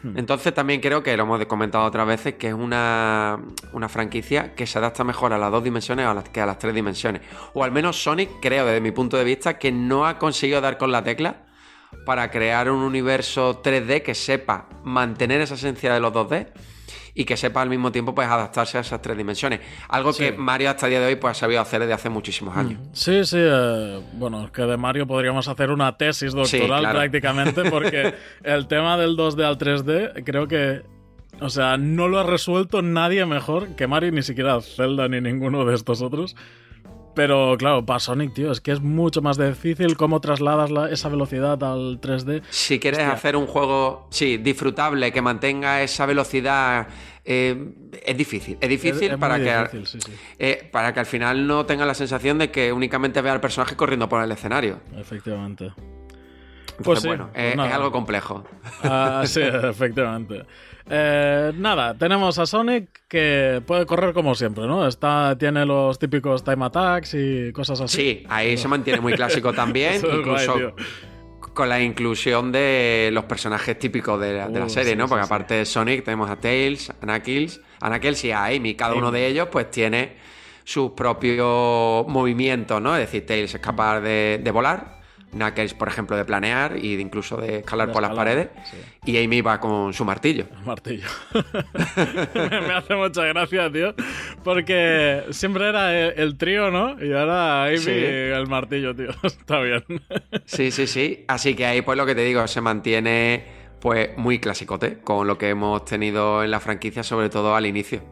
Hmm. 0.05 0.19
Entonces 0.19 0.53
también 0.53 0.83
creo 0.83 1.03
que 1.03 1.17
lo 1.17 1.23
hemos 1.23 1.45
comentado 1.47 1.85
otras 1.85 2.07
veces 2.07 2.35
que 2.35 2.49
es 2.49 2.55
una, 2.55 3.41
franquicia 3.89 4.55
que 4.55 4.67
se 4.67 4.79
adapta 4.79 5.03
mejor 5.03 5.33
a 5.33 5.39
las 5.39 5.51
dos 5.51 5.65
dimensiones 5.65 6.07
que 6.31 6.41
a 6.43 6.47
las 6.47 6.59
tres 6.59 6.75
dimensiones. 6.75 7.23
O 7.55 7.65
al 7.65 7.73
menos 7.73 8.03
Sonic 8.03 8.29
creo 8.43 8.67
desde 8.67 8.83
mi 8.83 8.91
punto 8.91 9.17
de 9.17 9.25
vista 9.25 9.59
que 9.59 9.73
no 9.73 10.07
ha 10.07 10.19
conseguido 10.19 10.61
dar 10.61 10.77
con 10.77 10.93
la 10.93 11.03
tecla 11.03 11.47
para 12.05 12.31
crear 12.31 12.71
un 12.71 12.83
universo 12.83 13.63
3D 13.63 14.03
que 14.03 14.15
sepa 14.15 14.69
mantener 14.83 15.41
esa 15.41 15.55
esencia 15.55 15.95
de 15.95 16.01
los 16.01 16.13
2D 16.13 16.49
y 17.15 17.25
que 17.25 17.37
sepa 17.37 17.63
al 17.63 17.71
mismo 17.71 17.93
tiempo 17.93 18.15
pues 18.15 18.29
adaptarse 18.29 18.79
a 18.79 18.81
esas 18.81 19.01
tres 19.01 19.17
dimensiones. 19.17 19.61
Algo 19.89 20.13
que 20.13 20.33
Mario 20.33 20.71
hasta 20.71 20.87
el 20.87 20.91
día 20.91 21.01
de 21.01 21.07
hoy 21.07 21.17
pues 21.17 21.33
ha 21.33 21.41
sabido 21.41 21.61
hacer 21.61 21.81
desde 21.81 21.95
hace 21.95 22.09
muchísimos 22.11 22.57
años. 22.57 22.81
Mm. 22.81 22.89
Sí, 22.93 23.25
sí, 23.25 23.39
eh, 23.39 24.01
bueno, 24.15 24.45
es 24.45 24.51
que 24.51 24.63
de 24.63 24.77
Mario 24.77 25.07
podríamos 25.07 25.49
hacer 25.49 25.71
una 25.71 25.97
tesis 25.97 26.33
doctoral 26.33 26.91
prácticamente 26.91 27.71
porque 27.71 28.15
el 28.43 28.67
tema 28.67 28.97
del 28.97 29.17
2D 29.17 29.45
al 29.45 29.59
3D 29.59 30.25
creo 30.25 30.49
que 30.49 30.83
o 31.41 31.49
sea, 31.49 31.77
no 31.77 32.09
lo 32.09 32.21
ha 32.21 32.23
resuelto 32.23 32.81
nadie 32.83 33.27
mejor 33.27 33.75
que 33.77 33.87
Mario, 33.87 34.13
ni 34.13 34.23
siquiera 34.23 34.61
Zelda 34.61 35.09
ni 35.09 35.21
ninguno 35.21 35.65
de 35.65 35.75
estos 35.75 36.01
otros. 36.01 36.37
Pero 37.15 37.57
claro, 37.59 37.87
para 37.87 38.01
Sonic, 38.01 38.35
tío, 38.35 38.51
es 38.51 38.61
que 38.61 38.73
es 38.73 38.81
mucho 38.81 39.23
más 39.23 39.39
difícil 39.39 39.97
cómo 39.97 40.21
trasladas 40.21 40.71
esa 40.91 41.09
velocidad 41.09 41.63
al 41.63 42.01
3D. 42.01 42.43
Si 42.51 42.81
quieres 42.81 43.01
hacer 43.01 43.37
un 43.37 43.47
juego, 43.47 44.09
sí, 44.11 44.37
disfrutable, 44.39 45.13
que 45.13 45.23
mantenga 45.23 45.83
esa 45.83 46.07
velocidad, 46.07 46.89
eh, 47.25 47.73
es 48.05 48.17
difícil. 48.17 48.59
Es 48.61 48.69
difícil, 48.69 49.17
para, 49.19 49.39
que, 49.39 49.87
eh, 50.39 50.69
para 50.73 50.93
que 50.93 51.01
al 51.01 51.07
final 51.07 51.47
no 51.47 51.65
tenga 51.67 51.87
la 51.87 51.95
sensación 51.95 52.39
de 52.39 52.51
que 52.51 52.73
únicamente 52.73 53.21
vea 53.23 53.33
al 53.33 53.41
personaje 53.41 53.77
corriendo 53.77 54.09
por 54.09 54.23
el 54.23 54.31
escenario. 54.33 54.81
Efectivamente. 54.97 55.73
pues 56.83 57.05
bueno, 57.05 57.31
pues 57.33 57.55
es, 57.55 57.59
algo 57.59 57.93
complejo. 57.93 58.45
Ah, 58.83 59.23
sí, 59.27 59.41
efectivamente. 59.43 60.45
Eh, 60.89 61.53
nada, 61.57 61.95
tenemos 61.95 62.39
a 62.39 62.47
Sonic 62.47 62.89
que 63.09 63.63
puede 63.67 63.87
correr 63.87 64.13
como 64.13 64.35
siempre, 64.35 64.67
¿no? 64.67 64.87
Está, 64.87 65.37
tiene 65.39 65.65
los 65.65 65.99
típicos 65.99 66.45
time 66.45 66.67
attacks 66.67 67.15
y 67.15 67.53
cosas 67.53 67.81
así. 67.81 67.97
Sí, 67.97 68.27
ahí 68.29 68.57
se 68.57 68.69
mantiene 68.69 69.01
muy 69.01 69.15
clásico 69.15 69.53
también, 69.53 70.03
incluso 70.13 70.75
con 71.41 71.69
la 71.69 71.81
inclusión 71.81 72.51
de 72.53 73.11
los 73.13 73.25
personajes 73.25 73.79
típicos 73.79 74.21
de 74.21 74.35
la, 74.35 74.49
uh, 74.49 74.69
serie, 74.69 74.97
¿no? 74.97 75.09
Porque 75.09 75.25
aparte 75.25 75.55
de 75.55 75.65
Sonic 75.65 76.05
tenemos 76.05 76.29
a 76.29 76.37
Tails, 76.37 76.93
Knuckles, 77.01 77.61
Knuckles 77.81 78.25
y 78.25 78.33
a 78.33 78.47
Amy. 78.47 78.75
Cada 78.75 78.95
uno 78.95 79.11
de 79.13 79.27
ellos 79.29 79.49
pues 79.51 79.71
tiene 79.71 80.17
sus 80.65 80.91
propios 80.93 82.07
movimientos, 82.09 82.83
¿no? 82.83 82.97
Es 82.97 83.03
decir, 83.03 83.25
Tails 83.25 83.55
es 83.55 83.61
capaz 83.61 84.01
de 84.01 84.51
volar, 84.53 85.04
Knuckles, 85.35 85.75
por 85.75 85.89
ejemplo, 85.89 86.17
de 86.17 86.25
planear 86.25 86.77
y 86.77 86.97
de 86.97 87.03
incluso 87.03 87.37
de 87.37 87.59
escalar 87.59 87.93
por 87.93 88.03
las 88.03 88.15
paredes. 88.15 88.49
Y 89.05 89.23
Amy 89.23 89.41
va 89.41 89.61
con 89.61 89.93
su 89.93 90.05
martillo. 90.05 90.47
Martillo. 90.65 91.07
me 92.35 92.73
hace 92.75 92.95
mucha 92.95 93.25
gracia, 93.25 93.71
tío. 93.71 93.95
Porque 94.43 95.25
siempre 95.31 95.69
era 95.69 95.95
el, 95.95 96.37
trío, 96.37 96.71
¿no? 96.71 97.03
Y 97.05 97.13
ahora 97.13 97.65
Amy 97.67 97.85
el 97.87 98.47
martillo, 98.47 98.95
tío. 98.95 99.11
Está 99.23 99.61
bien. 99.61 99.85
sí, 100.45 100.71
sí, 100.71 100.87
sí. 100.87 101.25
Así 101.29 101.55
que 101.55 101.67
ahí, 101.67 101.83
pues 101.83 101.99
lo 101.99 102.07
que 102.07 102.15
te 102.15 102.23
digo, 102.23 102.47
se 102.47 102.61
mantiene 102.61 103.65
pues 103.81 104.17
muy 104.17 104.39
clasicote 104.39 104.99
con 105.01 105.27
lo 105.27 105.37
que 105.37 105.51
hemos 105.51 105.85
tenido 105.85 106.43
en 106.43 106.51
la 106.51 106.59
franquicia, 106.59 107.03
sobre 107.03 107.29
todo 107.29 107.55
al 107.55 107.67
inicio. 107.67 108.03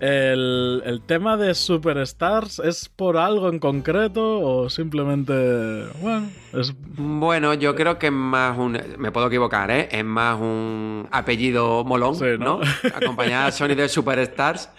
El, 0.00 1.02
tema 1.06 1.36
de 1.36 1.54
Superstars 1.54 2.60
es 2.60 2.88
por 2.88 3.16
algo 3.16 3.48
en 3.48 3.58
concreto 3.58 4.40
o 4.40 4.70
simplemente, 4.70 5.86
bueno, 6.00 6.28
es... 6.52 6.72
Bueno, 6.96 7.54
yo 7.54 7.74
creo 7.74 7.98
que 7.98 8.06
es 8.06 8.12
más 8.12 8.56
un... 8.56 8.78
Me 8.98 9.10
puedo 9.10 9.26
equivocar, 9.26 9.70
¿eh? 9.70 9.88
Es 9.90 10.04
más 10.04 10.38
un 10.40 11.08
apellido 11.10 11.84
molón, 11.84 12.16
¿no? 12.38 12.60
Acompañada 12.94 13.46
a 13.46 13.52
Sony 13.52 13.74
de 13.74 13.88
Superstars, 13.88 14.70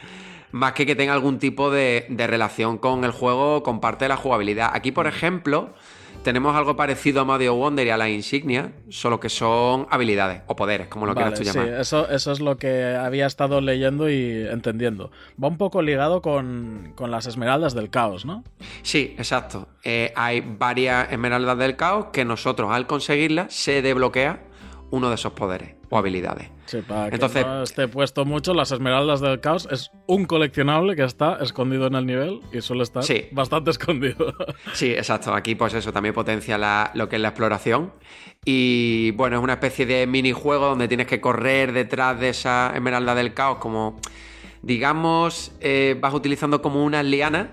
más 0.52 0.74
que 0.74 0.86
que 0.86 0.96
tenga 0.96 1.14
algún 1.14 1.38
tipo 1.40 1.70
de, 1.70 2.06
de 2.10 2.28
relación 2.28 2.78
con 2.78 3.04
el 3.04 3.12
juego, 3.12 3.62
con 3.64 3.82
parte 3.82 4.06
de 4.06 4.10
la 4.10 4.18
jugabilidad. 4.18 4.72
Aquí, 4.74 4.92
por 4.92 5.08
ejemplo 5.08 5.74
tenemos 6.24 6.56
algo 6.56 6.76
parecido 6.76 7.22
a 7.22 7.26
Mario 7.26 7.56
Wonder 7.56 7.88
y 7.88 7.90
a 7.90 7.98
la 7.98 8.10
insignia, 8.10 8.72
solo 8.90 9.20
que 9.20 9.30
son 9.30 9.88
habilidades 9.90 10.42
o 10.48 10.56
poderes, 10.56 10.88
como 10.88 11.06
lo 11.06 11.16
quieras 11.16 11.34
tú 11.34 11.44
llamar. 11.44 11.66
Sí, 11.66 11.74
eso, 11.80 12.10
eso 12.10 12.32
es 12.32 12.40
lo 12.40 12.58
que 12.58 12.96
había 12.96 13.26
estado 13.26 13.62
leyendo 13.62 14.10
y 14.10 14.48
entendiendo. 14.50 15.12
Va 15.42 15.48
un 15.48 15.58
poco 15.58 15.82
ligado 15.82 16.22
con, 16.22 16.94
las 17.00 17.26
esmeraldas 17.26 17.74
del 17.74 17.90
caos, 17.90 18.26
¿no? 18.26 18.44
Sí, 18.82 19.16
exacto. 19.18 19.68
Eh, 19.84 20.14
hay 20.16 20.42
varias 20.42 21.12
esmeraldas 21.12 21.58
del 21.58 21.76
caos 21.76 22.08
que 22.12 22.26
nosotros 22.26 22.72
al 22.72 22.88
conseguirlas 22.88 23.54
se 23.54 23.82
desbloquea 23.82 24.44
uno 24.92 25.10
de 25.10 25.16
esos 25.16 25.34
poderes 25.34 25.76
o 25.90 25.98
habilidades. 25.98 26.50
Sí, 26.70 26.84
para 26.88 27.08
Entonces, 27.08 27.44
que 27.44 27.50
no 27.50 27.64
esté 27.64 27.88
puesto 27.88 28.26
mucho, 28.26 28.54
las 28.54 28.72
Esmeraldas 28.72 29.22
del 29.22 29.40
Caos 29.40 29.68
es 29.72 29.90
un 30.06 30.26
coleccionable 30.26 30.96
que 30.96 31.04
está 31.04 31.40
escondido 31.42 31.88
en 31.88 31.96
el 31.96 32.06
nivel 32.06 32.42
y 32.52 32.62
suele 32.62 32.84
estar 32.84 33.04
bastante 33.32 33.72
escondido. 33.72 34.36
Sí, 34.74 34.92
exacto. 34.92 35.34
Aquí, 35.34 35.56
pues 35.56 35.74
eso, 35.74 35.92
también 35.92 36.14
potencia 36.14 36.92
lo 36.94 37.10
que 37.10 37.16
es 37.16 37.22
la 37.24 37.30
exploración. 37.30 37.92
Y 38.46 39.10
bueno, 39.12 39.38
es 39.38 39.44
una 39.44 39.54
especie 39.54 39.88
de 39.88 40.06
minijuego 40.06 40.68
donde 40.68 40.88
tienes 40.88 41.08
que 41.08 41.20
correr 41.20 41.72
detrás 41.72 42.20
de 42.20 42.30
esa 42.30 42.72
Esmeralda 42.76 43.16
del 43.16 43.34
Caos, 43.34 43.58
como, 43.58 44.00
digamos, 44.62 45.52
eh, 45.62 45.98
vas 46.00 46.14
utilizando 46.14 46.62
como 46.62 46.86
una 46.86 47.02
liana 47.02 47.50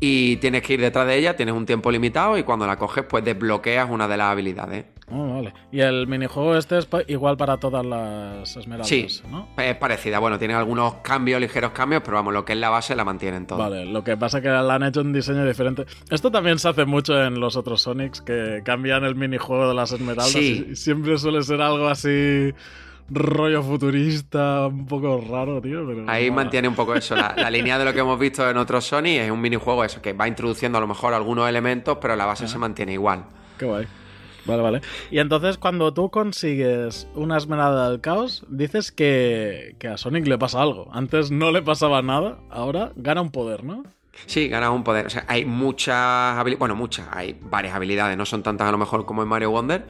y 0.00 0.36
tienes 0.38 0.62
que 0.62 0.74
ir 0.74 0.80
detrás 0.80 1.06
de 1.06 1.16
ella, 1.16 1.36
tienes 1.36 1.54
un 1.54 1.64
tiempo 1.64 1.92
limitado 1.92 2.36
y 2.36 2.42
cuando 2.42 2.66
la 2.66 2.76
coges, 2.76 3.04
pues 3.04 3.22
desbloqueas 3.22 3.88
una 3.88 4.08
de 4.08 4.16
las 4.16 4.32
habilidades. 4.32 4.86
Oh, 5.12 5.34
vale. 5.34 5.52
Y 5.72 5.80
el 5.80 6.06
minijuego 6.06 6.56
este 6.56 6.78
es 6.78 6.88
igual 7.08 7.36
para 7.36 7.56
todas 7.56 7.84
las 7.84 8.56
esmeraldas, 8.56 8.88
Sí, 8.88 9.06
¿no? 9.30 9.48
es 9.56 9.76
parecida. 9.76 10.18
Bueno, 10.18 10.38
tiene 10.38 10.54
algunos 10.54 10.94
cambios, 11.02 11.40
ligeros 11.40 11.72
cambios, 11.72 12.02
pero 12.04 12.16
vamos, 12.16 12.32
lo 12.32 12.44
que 12.44 12.52
es 12.52 12.58
la 12.58 12.70
base 12.70 12.94
la 12.94 13.04
mantienen 13.04 13.46
todo. 13.46 13.58
Vale, 13.58 13.84
lo 13.86 14.04
que 14.04 14.16
pasa 14.16 14.38
es 14.38 14.42
que 14.44 14.48
le 14.50 14.56
han 14.56 14.82
hecho 14.84 15.00
un 15.00 15.12
diseño 15.12 15.44
diferente. 15.44 15.84
Esto 16.10 16.30
también 16.30 16.58
se 16.58 16.68
hace 16.68 16.84
mucho 16.84 17.20
en 17.22 17.40
los 17.40 17.56
otros 17.56 17.82
Sonics, 17.82 18.20
que 18.20 18.62
cambian 18.64 19.04
el 19.04 19.14
minijuego 19.16 19.68
de 19.68 19.74
las 19.74 19.92
esmeraldas 19.92 20.30
Sí. 20.32 20.66
y 20.70 20.76
siempre 20.76 21.18
suele 21.18 21.42
ser 21.42 21.60
algo 21.60 21.88
así 21.88 22.52
rollo 23.12 23.62
futurista, 23.62 24.68
un 24.68 24.86
poco 24.86 25.20
raro, 25.28 25.60
tío. 25.60 25.84
Pero 25.86 26.04
Ahí 26.08 26.30
mantiene 26.30 26.68
un 26.68 26.74
poco 26.76 26.94
eso. 26.94 27.16
La, 27.16 27.34
la 27.36 27.50
línea 27.50 27.78
de 27.78 27.84
lo 27.84 27.92
que 27.92 27.98
hemos 28.00 28.18
visto 28.18 28.48
en 28.48 28.56
otros 28.56 28.84
Sony 28.84 29.06
es 29.18 29.30
un 29.30 29.40
minijuego 29.40 29.82
eso, 29.84 30.00
que 30.00 30.12
va 30.12 30.28
introduciendo 30.28 30.78
a 30.78 30.80
lo 30.80 30.86
mejor 30.86 31.12
algunos 31.14 31.48
elementos, 31.48 31.98
pero 32.00 32.14
la 32.14 32.26
base 32.26 32.46
se 32.46 32.56
mantiene 32.58 32.92
igual. 32.92 33.24
Qué 33.58 33.64
guay. 33.66 33.86
Vale, 34.44 34.62
vale. 34.62 34.80
Y 35.10 35.18
entonces 35.18 35.58
cuando 35.58 35.92
tú 35.92 36.10
consigues 36.10 37.08
una 37.14 37.36
esmeralda 37.36 37.90
del 37.90 38.00
caos, 38.00 38.44
dices 38.48 38.92
que, 38.92 39.76
que 39.78 39.88
a 39.88 39.96
Sonic 39.96 40.26
le 40.26 40.38
pasa 40.38 40.62
algo. 40.62 40.88
Antes 40.92 41.30
no 41.30 41.52
le 41.52 41.62
pasaba 41.62 42.02
nada, 42.02 42.38
ahora 42.50 42.92
gana 42.96 43.20
un 43.20 43.30
poder, 43.30 43.64
¿no? 43.64 43.84
Sí, 44.26 44.48
ganas 44.48 44.70
un 44.70 44.84
poder. 44.84 45.06
O 45.06 45.10
sea, 45.10 45.24
hay 45.28 45.44
muchas 45.44 45.96
habilidades. 45.96 46.58
Bueno, 46.58 46.76
muchas. 46.76 47.08
Hay 47.12 47.38
varias 47.40 47.74
habilidades. 47.74 48.16
No 48.16 48.26
son 48.26 48.42
tantas 48.42 48.68
a 48.68 48.72
lo 48.72 48.78
mejor 48.78 49.06
como 49.06 49.22
en 49.22 49.28
Mario 49.28 49.50
Wonder. 49.50 49.86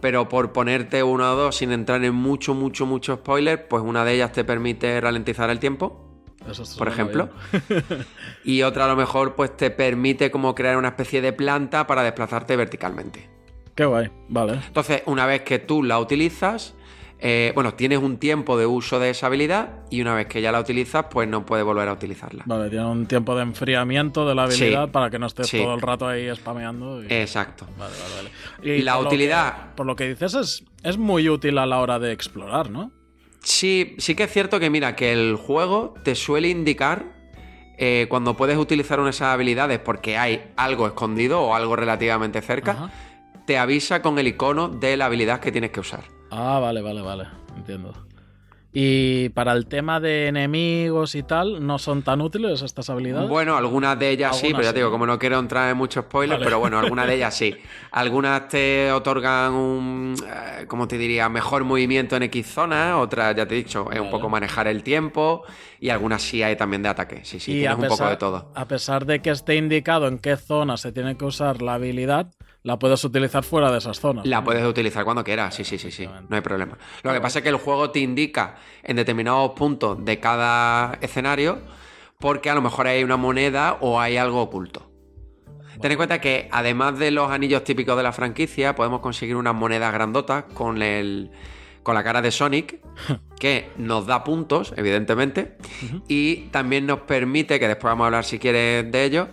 Pero 0.00 0.28
por 0.28 0.52
ponerte 0.52 1.02
una 1.02 1.32
o 1.32 1.36
dos 1.36 1.56
sin 1.56 1.72
entrar 1.72 2.04
en 2.04 2.14
mucho, 2.14 2.54
mucho, 2.54 2.86
mucho 2.86 3.16
spoiler, 3.16 3.68
pues 3.68 3.82
una 3.82 4.04
de 4.04 4.14
ellas 4.14 4.32
te 4.32 4.44
permite 4.44 5.00
ralentizar 5.00 5.48
el 5.50 5.58
tiempo. 5.58 6.00
Eso 6.48 6.64
por 6.76 6.88
ejemplo. 6.88 7.30
Y 8.44 8.62
otra 8.62 8.84
a 8.84 8.88
lo 8.88 8.96
mejor 8.96 9.34
pues 9.34 9.56
te 9.56 9.70
permite 9.70 10.30
como 10.30 10.54
crear 10.54 10.76
una 10.76 10.88
especie 10.88 11.22
de 11.22 11.32
planta 11.32 11.86
para 11.86 12.02
desplazarte 12.02 12.56
verticalmente. 12.56 13.33
Qué 13.74 13.84
guay, 13.84 14.08
vale. 14.28 14.60
Entonces, 14.66 15.02
una 15.06 15.26
vez 15.26 15.42
que 15.42 15.58
tú 15.58 15.82
la 15.82 15.98
utilizas, 15.98 16.74
eh, 17.18 17.52
bueno, 17.54 17.74
tienes 17.74 17.98
un 17.98 18.18
tiempo 18.18 18.56
de 18.58 18.66
uso 18.66 18.98
de 19.00 19.10
esa 19.10 19.26
habilidad 19.26 19.80
y 19.90 20.00
una 20.00 20.14
vez 20.14 20.26
que 20.26 20.40
ya 20.42 20.52
la 20.52 20.60
utilizas, 20.60 21.06
pues 21.10 21.28
no 21.28 21.44
puedes 21.46 21.64
volver 21.64 21.88
a 21.88 21.92
utilizarla. 21.92 22.44
Vale, 22.46 22.68
tiene 22.70 22.84
un 22.86 23.06
tiempo 23.06 23.34
de 23.34 23.42
enfriamiento 23.42 24.28
de 24.28 24.34
la 24.34 24.44
habilidad 24.44 24.84
Sí, 24.86 24.90
para 24.92 25.10
que 25.10 25.18
no 25.18 25.26
estés 25.26 25.48
sí. 25.48 25.58
todo 25.58 25.74
el 25.74 25.80
rato 25.80 26.06
ahí 26.06 26.28
spameando. 26.36 27.02
y- 27.02 27.06
Exacto. 27.08 27.66
Vale, 27.78 27.94
vale, 28.00 28.14
vale. 28.60 28.76
Y 28.78 28.82
la 28.82 28.94
por 28.94 29.02
lo 29.04 29.08
utilidad- 29.08 29.54
que- 29.70 29.76
por 29.76 29.86
lo 29.86 29.96
que 29.96 30.08
dices, 30.08 30.34
es, 30.34 30.64
es 30.82 30.98
muy 30.98 31.28
útil 31.28 31.58
a 31.58 31.66
la 31.66 31.80
hora 31.80 31.98
de 31.98 32.12
explorar, 32.12 32.70
¿no? 32.70 32.92
Sí, 33.40 33.94
sí 33.98 34.14
que 34.14 34.22
es 34.24 34.30
cierto 34.32 34.58
que 34.60 34.70
mira, 34.70 34.94
que 34.96 35.12
el 35.12 35.36
juego 35.36 35.94
te 36.04 36.14
suele 36.14 36.48
indicar 36.48 37.12
eh, 37.76 38.06
cuando 38.08 38.36
puedes 38.36 38.56
utilizar 38.56 39.00
una 39.00 39.06
de 39.06 39.10
esas 39.10 39.34
habilidades 39.34 39.80
porque 39.80 40.16
hay 40.16 40.52
algo 40.56 40.86
escondido 40.86 41.40
o 41.42 41.54
algo 41.56 41.74
relativamente 41.74 42.40
cerca, 42.40 42.70
Ajá. 42.70 42.90
Te 43.46 43.58
avisa 43.58 44.02
con 44.02 44.18
el 44.18 44.28
icono 44.28 44.68
de 44.68 44.96
la 44.96 45.06
habilidad 45.06 45.40
que 45.40 45.52
tienes 45.52 45.70
que 45.70 45.80
usar. 45.80 46.04
Ah, 46.30 46.58
vale, 46.60 46.82
vale, 46.82 47.02
vale. 47.02 47.26
Entiendo. 47.56 47.92
Y 48.76 49.28
para 49.28 49.52
el 49.52 49.66
tema 49.66 50.00
de 50.00 50.26
enemigos 50.26 51.14
y 51.14 51.22
tal, 51.22 51.64
¿no 51.64 51.78
son 51.78 52.02
tan 52.02 52.20
útiles 52.20 52.60
estas 52.60 52.90
habilidades? 52.90 53.28
Bueno, 53.28 53.56
algunas 53.56 53.96
de 53.96 54.10
ellas 54.10 54.36
sí, 54.36 54.48
pero 54.50 54.64
ya 54.64 54.70
sí. 54.70 54.74
te 54.74 54.80
digo, 54.80 54.90
como 54.90 55.06
no 55.06 55.16
quiero 55.16 55.38
entrar 55.38 55.70
en 55.70 55.76
muchos 55.76 56.06
spoilers, 56.06 56.40
Vale. 56.40 56.44
pero 56.44 56.58
bueno, 56.58 56.80
algunas 56.80 57.06
de 57.06 57.14
ellas 57.14 57.36
sí. 57.36 57.54
Algunas 57.92 58.48
te 58.48 58.90
otorgan 58.90 59.52
un, 59.52 60.16
eh, 60.26 60.66
¿cómo 60.66 60.88
te 60.88 60.98
diría? 60.98 61.28
Mejor 61.28 61.62
movimiento 61.62 62.16
en 62.16 62.24
X 62.24 62.48
zonas, 62.48 62.96
otras, 62.96 63.36
ya 63.36 63.46
te 63.46 63.54
he 63.54 63.58
dicho, 63.58 63.92
es 63.92 64.00
un 64.00 64.10
poco 64.10 64.28
manejar 64.28 64.66
el 64.66 64.82
tiempo 64.82 65.44
y 65.78 65.90
algunas 65.90 66.20
sí 66.22 66.42
hay 66.42 66.56
también 66.56 66.82
de 66.82 66.88
ataque. 66.88 67.20
Sí, 67.22 67.38
sí, 67.38 67.52
y 67.52 67.60
tienes 67.60 67.78
un 67.78 67.86
poco 67.86 68.08
de 68.08 68.16
todo. 68.16 68.50
a 68.56 68.66
pesar 68.66 69.06
de 69.06 69.22
que 69.22 69.30
esté 69.30 69.54
indicado 69.54 70.08
en 70.08 70.18
qué 70.18 70.36
zona 70.36 70.78
se 70.78 70.90
tiene 70.90 71.16
que 71.16 71.24
usar 71.24 71.62
la 71.62 71.74
habilidad, 71.74 72.32
la 72.64 72.78
puedes 72.78 73.04
utilizar 73.04 73.44
fuera 73.44 73.70
de 73.70 73.78
esas 73.78 74.00
zonas. 74.00 74.26
La 74.26 74.38
¿no? 74.38 74.44
puedes 74.44 74.66
utilizar 74.66 75.04
cuando 75.04 75.22
quieras, 75.22 75.54
sí, 75.54 75.64
sí, 75.64 75.78
sí, 75.78 75.90
sí, 75.90 76.06
no 76.06 76.34
hay 76.34 76.42
problema. 76.42 76.76
Lo 77.02 77.12
que 77.12 77.20
pasa 77.20 77.38
es 77.38 77.42
que 77.42 77.50
el 77.50 77.56
juego 77.56 77.90
te 77.90 78.00
indica 78.00 78.56
en 78.82 78.96
determinados 78.96 79.52
puntos 79.52 80.02
de 80.02 80.18
cada 80.18 80.98
escenario 81.02 81.60
porque 82.18 82.48
a 82.48 82.54
lo 82.54 82.62
mejor 82.62 82.86
hay 82.86 83.04
una 83.04 83.18
moneda 83.18 83.76
o 83.82 84.00
hay 84.00 84.16
algo 84.16 84.40
oculto. 84.40 84.90
Ten 85.78 85.90
en 85.90 85.96
cuenta 85.98 86.20
que 86.20 86.48
además 86.50 86.98
de 86.98 87.10
los 87.10 87.30
anillos 87.30 87.64
típicos 87.64 87.96
de 87.98 88.02
la 88.02 88.12
franquicia, 88.12 88.74
podemos 88.74 89.00
conseguir 89.00 89.36
unas 89.36 89.54
monedas 89.54 89.92
grandotas 89.92 90.44
con 90.54 90.80
el 90.82 91.30
con 91.82 91.94
la 91.94 92.02
cara 92.02 92.22
de 92.22 92.30
Sonic, 92.30 92.80
que 93.38 93.70
nos 93.76 94.06
da 94.06 94.24
puntos, 94.24 94.72
evidentemente, 94.74 95.58
y 96.08 96.46
también 96.46 96.86
nos 96.86 97.00
permite, 97.00 97.60
que 97.60 97.68
después 97.68 97.90
vamos 97.90 98.04
a 98.04 98.06
hablar 98.06 98.24
si 98.24 98.38
quieres 98.38 98.90
de 98.90 99.04
ello, 99.04 99.28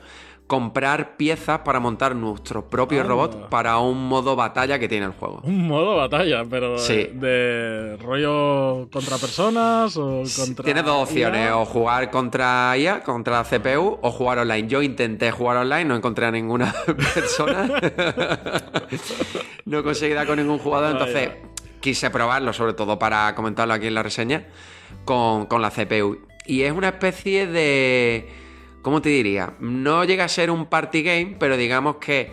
comprar 0.52 1.16
piezas 1.16 1.60
para 1.60 1.80
montar 1.80 2.14
nuestro 2.14 2.70
propio 2.70 3.00
Ah. 3.00 3.04
robot 3.06 3.48
para 3.48 3.78
un 3.78 4.06
modo 4.10 4.36
batalla 4.36 4.78
que 4.80 4.90
tiene 4.90 5.06
el 5.06 5.14
juego. 5.14 5.40
Un 5.46 5.66
modo 5.66 5.96
batalla, 5.96 6.44
pero 6.50 6.78
Sí. 6.78 7.08
de 7.14 7.96
rollo 8.02 8.90
contra 8.92 9.18
personas 9.18 9.96
o 9.96 10.24
contra. 10.38 10.66
Tienes 10.66 10.84
dos 10.84 11.04
opciones, 11.08 11.48
IA. 11.48 11.56
o 11.58 11.64
jugar 11.64 12.12
contra 12.12 12.76
IA, 12.78 13.02
contra 13.02 13.38
la 13.38 13.44
CPU, 13.46 13.98
o 14.02 14.12
jugar 14.12 14.40
online. 14.40 14.68
Yo 14.68 14.82
intenté 14.82 15.32
jugar 15.32 15.56
online, 15.56 15.86
no 15.86 15.96
encontré 15.96 16.26
a 16.26 16.32
ninguna 16.32 16.76
persona. 17.14 17.70
no 19.66 19.84
conseguí 19.84 20.14
dar 20.14 20.28
con 20.28 20.38
ningún 20.38 20.60
jugador, 20.60 20.96
Vaya. 20.96 21.06
entonces 21.06 21.30
quise 21.80 22.10
probarlo, 22.10 22.52
sobre 22.52 22.74
todo 22.74 23.00
para 23.00 23.34
comentarlo 23.36 23.74
aquí 23.74 23.88
en 23.88 23.94
la 23.94 24.04
reseña, 24.04 24.48
con, 25.06 25.46
con 25.46 25.62
la 25.62 25.70
CPU. 25.72 26.18
Y 26.46 26.64
es 26.64 26.74
una 26.74 26.90
especie 26.90 27.48
de... 27.48 28.41
¿Cómo 28.82 29.02
te 29.02 29.10
diría? 29.10 29.54
No 29.60 30.04
llega 30.04 30.24
a 30.26 30.28
ser 30.28 30.50
un 30.52 30.66
party 30.66 31.04
game, 31.04 31.36
pero 31.40 31.56
digamos 31.58 31.98
que 31.98 32.32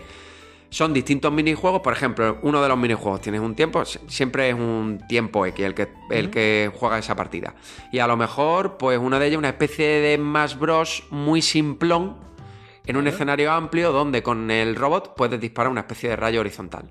son 0.71 0.93
distintos 0.93 1.33
minijuegos. 1.33 1.81
Por 1.81 1.93
ejemplo, 1.93 2.39
uno 2.43 2.63
de 2.63 2.69
los 2.69 2.79
minijuegos 2.79 3.21
tienes 3.21 3.41
un 3.41 3.55
tiempo, 3.55 3.85
si- 3.85 3.99
siempre 4.07 4.49
es 4.51 4.55
un 4.55 5.01
tiempo 5.09 5.45
X 5.47 5.65
el 5.65 5.75
que, 5.75 5.89
el 6.11 6.31
que 6.31 6.71
juega 6.75 6.99
esa 6.99 7.15
partida. 7.17 7.55
Y 7.93 7.99
a 7.99 8.07
lo 8.07 8.17
mejor, 8.17 8.77
pues 8.79 8.99
una 8.99 9.19
de 9.19 9.27
ellas, 9.27 9.39
una 9.39 9.49
especie 9.51 9.87
de 9.87 10.17
Smash 10.17 10.57
Bros. 10.57 11.05
muy 11.11 11.43
simplón, 11.43 12.17
en 12.87 12.97
un 12.97 13.07
escenario 13.07 13.53
amplio 13.53 13.93
donde 13.93 14.23
con 14.23 14.51
el 14.51 14.75
robot 14.75 15.15
puedes 15.17 15.39
disparar 15.39 15.71
una 15.71 15.81
especie 15.83 16.09
de 16.11 16.17
rayo 16.17 16.41
horizontal. 16.41 16.91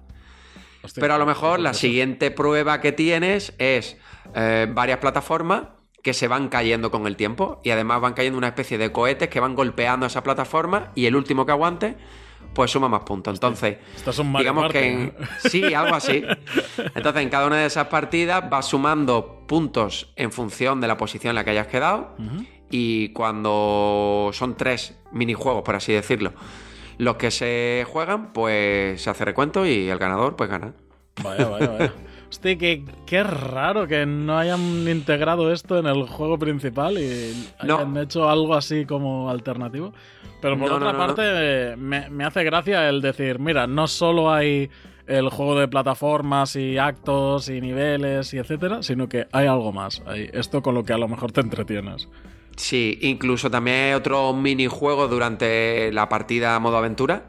Hostia, 0.84 1.02
Pero 1.02 1.16
a 1.16 1.18
lo 1.18 1.26
mejor 1.26 1.60
la 1.60 1.74
siguiente 1.74 2.30
prueba 2.30 2.80
que 2.82 2.92
tienes 2.92 3.54
es 3.58 3.98
eh, 4.36 4.68
varias 4.72 5.00
plataformas 5.00 5.64
que 6.08 6.14
se 6.14 6.30
van 6.30 6.48
cayendo 6.48 6.90
con 6.90 7.06
el 7.06 7.18
tiempo 7.18 7.60
y 7.66 7.72
además 7.72 8.00
van 8.00 8.14
cayendo 8.14 8.38
una 8.38 8.48
especie 8.48 8.78
de 8.78 8.94
cohetes 8.94 9.28
que 9.28 9.42
van 9.42 9.56
golpeando 9.56 10.06
esa 10.06 10.24
plataforma 10.24 10.94
y 10.96 11.06
el 11.06 11.18
último 11.18 11.46
que 11.46 11.52
aguante 11.52 11.98
pues 12.54 12.72
suma 12.72 12.88
más 12.88 13.02
puntos. 13.02 13.34
Entonces, 13.34 13.76
digamos 14.40 14.72
que 14.72 14.88
en- 14.88 15.14
sí, 15.50 15.74
algo 15.74 15.96
así. 15.96 16.24
Entonces, 16.96 17.24
en 17.24 17.30
cada 17.30 17.46
una 17.46 17.58
de 17.58 17.66
esas 17.66 17.88
partidas 17.88 18.50
vas 18.50 18.68
sumando 18.68 19.44
puntos 19.48 20.14
en 20.16 20.32
función 20.32 20.80
de 20.80 20.88
la 20.88 20.96
posición 20.96 21.32
en 21.32 21.36
la 21.36 21.44
que 21.44 21.50
hayas 21.50 21.68
quedado 21.68 22.16
y 22.70 23.10
cuando 23.10 24.30
son 24.32 24.56
tres 24.56 24.98
minijuegos, 25.12 25.64
por 25.64 25.76
así 25.76 25.92
decirlo, 25.92 26.32
los 27.00 27.18
que 27.18 27.32
se 27.32 27.86
juegan, 27.92 28.32
pues 28.32 29.02
se 29.02 29.10
hace 29.10 29.26
recuento 29.26 29.66
y 29.66 29.90
el 29.90 29.98
ganador 30.00 30.38
pues 30.38 30.50
gana. 30.50 30.74
Vaya, 31.22 31.48
vaya, 31.50 31.68
vaya. 31.68 31.94
Hostia, 32.30 32.58
qué, 32.58 32.84
qué 33.06 33.24
raro 33.24 33.88
que 33.88 34.06
no 34.06 34.38
hayan 34.38 34.88
integrado 34.88 35.52
esto 35.52 35.80
en 35.80 35.86
el 35.86 36.04
juego 36.08 36.38
principal 36.38 36.98
y 36.98 37.34
No. 37.64 37.76
hayan 37.78 37.98
hecho 37.98 38.30
algo 38.30 38.54
así 38.54 38.86
como 38.86 39.30
alternativo. 39.30 39.94
Pero 40.42 40.58
por 40.60 40.70
No, 40.70 40.76
otra 40.76 40.92
no, 40.94 40.98
parte, 40.98 41.76
Me, 41.78 42.10
me 42.10 42.26
hace 42.26 42.44
gracia 42.44 42.88
el 42.90 43.02
decir, 43.02 43.40
mira, 43.40 43.66
no 43.66 43.88
solo 43.88 44.32
hay 44.32 44.70
el 45.08 45.30
juego 45.30 45.58
de 45.58 45.70
plataformas 45.70 46.56
y 46.58 46.78
actos 46.78 47.48
y 47.48 47.62
niveles 47.62 48.34
y 48.34 48.40
etcétera, 48.40 48.84
sino 48.84 49.08
que 49.08 49.26
hay 49.32 49.48
algo 49.48 49.72
más. 49.72 50.04
Hay 50.06 50.30
esto 50.34 50.62
con 50.62 50.76
lo 50.76 50.84
que 50.84 50.92
a 50.94 50.98
lo 50.98 51.08
mejor 51.08 51.32
te 51.32 51.40
entretienes. 51.42 52.10
Sí, 52.58 52.98
incluso 53.02 53.50
también 53.50 53.78
hay 53.86 53.94
otros 53.94 54.36
minijuegos 54.36 55.10
durante 55.10 55.92
la 55.94 56.10
partida 56.10 56.60
modo 56.60 56.78
aventura 56.78 57.24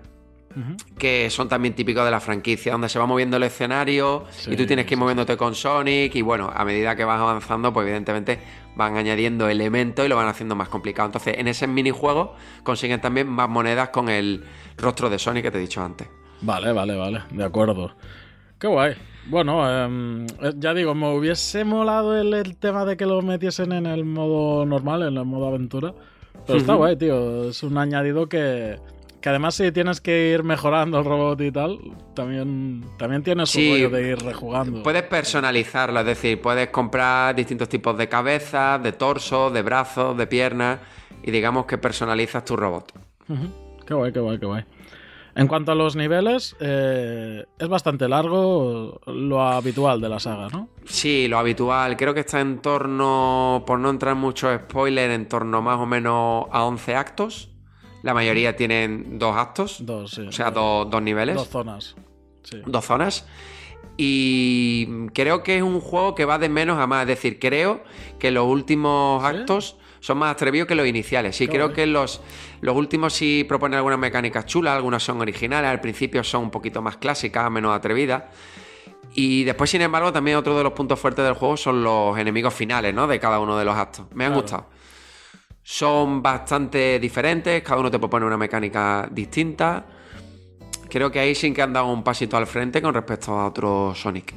Que 0.98 1.30
son 1.30 1.48
también 1.48 1.74
típicos 1.74 2.04
de 2.04 2.10
la 2.10 2.20
franquicia, 2.20 2.72
donde 2.72 2.88
se 2.88 2.98
va 2.98 3.06
moviendo 3.06 3.36
el 3.36 3.44
escenario 3.44 4.24
Sí, 4.30 4.52
y 4.52 4.56
tú 4.56 4.66
tienes 4.66 4.86
que 4.86 4.94
ir 4.94 4.98
moviéndote 4.98 5.36
con 5.36 5.54
Sonic 5.54 6.14
y 6.16 6.22
bueno, 6.22 6.50
a 6.52 6.64
medida 6.64 6.96
que 6.96 7.04
vas 7.04 7.20
avanzando, 7.20 7.72
pues 7.72 7.86
evidentemente 7.86 8.40
van 8.74 8.96
añadiendo 8.96 9.48
elementos 9.48 10.04
y 10.04 10.08
lo 10.08 10.16
van 10.16 10.28
haciendo 10.28 10.54
más 10.56 10.68
complicado. 10.68 11.06
Entonces, 11.06 11.36
en 11.38 11.48
ese 11.48 11.66
minijuego 11.66 12.34
consiguen 12.62 13.00
también 13.00 13.28
más 13.28 13.48
monedas 13.48 13.90
con 13.90 14.08
el 14.08 14.44
rostro 14.76 15.10
de 15.10 15.18
Sonic 15.18 15.44
que 15.44 15.50
te 15.50 15.58
he 15.58 15.60
dicho 15.60 15.82
antes. 15.82 16.08
Vale, 16.40 16.72
vale, 16.72 16.96
vale, 16.96 17.22
de 17.30 17.44
acuerdo. 17.44 17.92
Qué 18.58 18.66
guay. 18.66 18.94
Bueno, 19.26 19.68
em, 19.70 20.26
eh, 20.40 20.52
ya 20.56 20.72
digo, 20.74 20.94
me 20.94 21.14
hubiese 21.14 21.64
molado 21.64 22.18
el, 22.18 22.32
el 22.32 22.56
tema 22.56 22.84
de 22.84 22.96
que 22.96 23.06
lo 23.06 23.20
metiesen 23.22 23.72
en 23.72 23.86
el 23.86 24.04
modo 24.04 24.64
normal, 24.64 25.02
en 25.02 25.16
el 25.16 25.24
modo 25.24 25.48
aventura. 25.48 25.94
Pero 26.46 26.58
está 26.58 26.74
guay, 26.74 26.96
tío. 26.96 27.50
Es 27.50 27.62
un 27.62 27.76
añadido 27.76 28.28
que, 28.28 28.78
que 29.20 29.28
además 29.28 29.54
si 29.56 29.72
tienes 29.72 30.00
que 30.00 30.30
ir 30.32 30.44
mejorando 30.44 30.98
el 30.98 31.04
robot 31.04 31.40
y 31.40 31.50
tal, 31.50 31.78
también, 32.14 32.84
también 32.98 33.22
tiene 33.22 33.46
su 33.46 33.58
Sí, 33.58 33.70
rollo 33.70 33.90
de 33.90 34.08
ir 34.10 34.18
rejugando. 34.18 34.82
Puedes 34.82 35.02
personalizarlo, 35.04 36.00
es 36.00 36.06
decir, 36.06 36.40
puedes 36.40 36.68
comprar 36.68 37.34
distintos 37.34 37.68
tipos 37.68 37.96
de 37.98 38.08
cabezas, 38.08 38.82
de 38.82 38.92
torsos, 38.92 39.52
de 39.52 39.62
brazos, 39.62 40.16
de 40.16 40.26
piernas 40.26 40.78
y 41.22 41.30
digamos 41.30 41.66
que 41.66 41.78
personalizas 41.78 42.44
tu 42.44 42.56
robot. 42.56 42.92
Qué 43.86 43.94
guay, 43.94 44.12
qué 44.12 44.20
guay, 44.20 44.38
qué 44.38 44.46
guay. 44.46 44.64
En 45.34 45.46
cuanto 45.46 45.70
a 45.70 45.74
los 45.76 45.94
niveles, 45.94 46.56
eh, 46.58 47.44
es 47.58 47.68
bastante 47.68 48.08
largo 48.08 49.00
lo 49.06 49.40
habitual 49.40 50.00
de 50.00 50.08
la 50.08 50.18
saga, 50.18 50.48
¿no? 50.48 50.68
Sí, 50.84 51.28
lo 51.28 51.38
habitual. 51.38 51.96
Creo 51.96 52.12
que 52.12 52.20
está 52.20 52.40
en 52.40 52.58
torno, 52.58 53.62
por 53.64 53.78
no 53.78 53.90
entrar 53.90 54.16
mucho 54.16 54.52
spoiler, 54.52 55.12
en 55.12 55.28
torno 55.28 55.62
más 55.62 55.78
o 55.78 55.86
menos 55.86 56.46
a 56.50 56.64
11 56.64 56.94
actos. 56.96 57.50
La 58.02 58.14
mayoría 58.14 58.54
tienen 58.56 59.18
dos 59.18 59.36
actos. 59.36 59.84
Dos, 59.84 60.12
sí. 60.12 60.22
O 60.26 60.32
sea, 60.32 60.50
dos, 60.50 60.88
dos 60.90 61.02
niveles. 61.02 61.34
Dos 61.36 61.48
zonas. 61.48 61.96
Sí. 62.44 62.60
Dos 62.66 62.84
zonas. 62.84 63.26
Y 63.96 65.08
creo 65.12 65.42
que 65.42 65.56
es 65.56 65.62
un 65.62 65.80
juego 65.80 66.14
que 66.14 66.24
va 66.24 66.38
de 66.38 66.48
menos 66.48 66.78
a 66.78 66.86
más. 66.86 67.02
Es 67.02 67.08
decir, 67.08 67.38
creo 67.40 67.82
que 68.18 68.30
los 68.30 68.46
últimos 68.46 69.22
¿Sí? 69.22 69.28
actos 69.36 69.76
son 70.00 70.18
más 70.18 70.30
atrevidos 70.32 70.68
que 70.68 70.76
los 70.76 70.86
iniciales. 70.86 71.34
Sí, 71.36 71.48
creo 71.48 71.72
que 71.72 71.86
los, 71.86 72.20
los 72.60 72.76
últimos 72.76 73.12
sí 73.12 73.44
proponen 73.48 73.78
algunas 73.78 73.98
mecánicas 73.98 74.46
chulas, 74.46 74.76
algunas 74.76 75.02
son 75.02 75.20
originales, 75.20 75.68
al 75.68 75.80
principio 75.80 76.22
son 76.22 76.44
un 76.44 76.50
poquito 76.52 76.80
más 76.80 76.96
clásicas, 76.98 77.50
menos 77.50 77.74
atrevidas. 77.76 78.22
Y 79.14 79.42
después, 79.42 79.70
sin 79.70 79.82
embargo, 79.82 80.12
también 80.12 80.36
otro 80.36 80.56
de 80.56 80.62
los 80.62 80.72
puntos 80.74 81.00
fuertes 81.00 81.24
del 81.24 81.34
juego 81.34 81.56
son 81.56 81.82
los 81.82 82.16
enemigos 82.16 82.54
finales, 82.54 82.94
¿no? 82.94 83.08
De 83.08 83.18
cada 83.18 83.40
uno 83.40 83.58
de 83.58 83.64
los 83.64 83.74
actos. 83.74 84.06
Me 84.14 84.24
han 84.24 84.30
Claro. 84.32 84.42
gustado. 84.42 84.66
Son 85.70 86.22
bastante 86.22 86.98
diferentes, 86.98 87.62
cada 87.62 87.78
uno 87.80 87.90
te 87.90 87.98
propone 87.98 88.24
una 88.24 88.38
mecánica 88.38 89.06
distinta. 89.12 89.84
Creo 90.88 91.10
que 91.12 91.20
ahí 91.20 91.34
sí 91.34 91.52
que 91.52 91.60
han 91.60 91.74
dado 91.74 91.92
un 91.92 92.02
pasito 92.02 92.38
al 92.38 92.46
frente 92.46 92.80
con 92.80 92.94
respecto 92.94 93.32
a 93.38 93.48
otro 93.48 93.92
Sonic. 93.94 94.32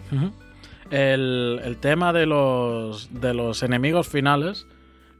El, 0.89 1.61
el 1.63 1.77
tema 1.77 2.11
de 2.11 2.25
los, 2.25 3.07
de 3.21 3.33
los 3.33 3.63
enemigos 3.63 4.09
finales. 4.09 4.67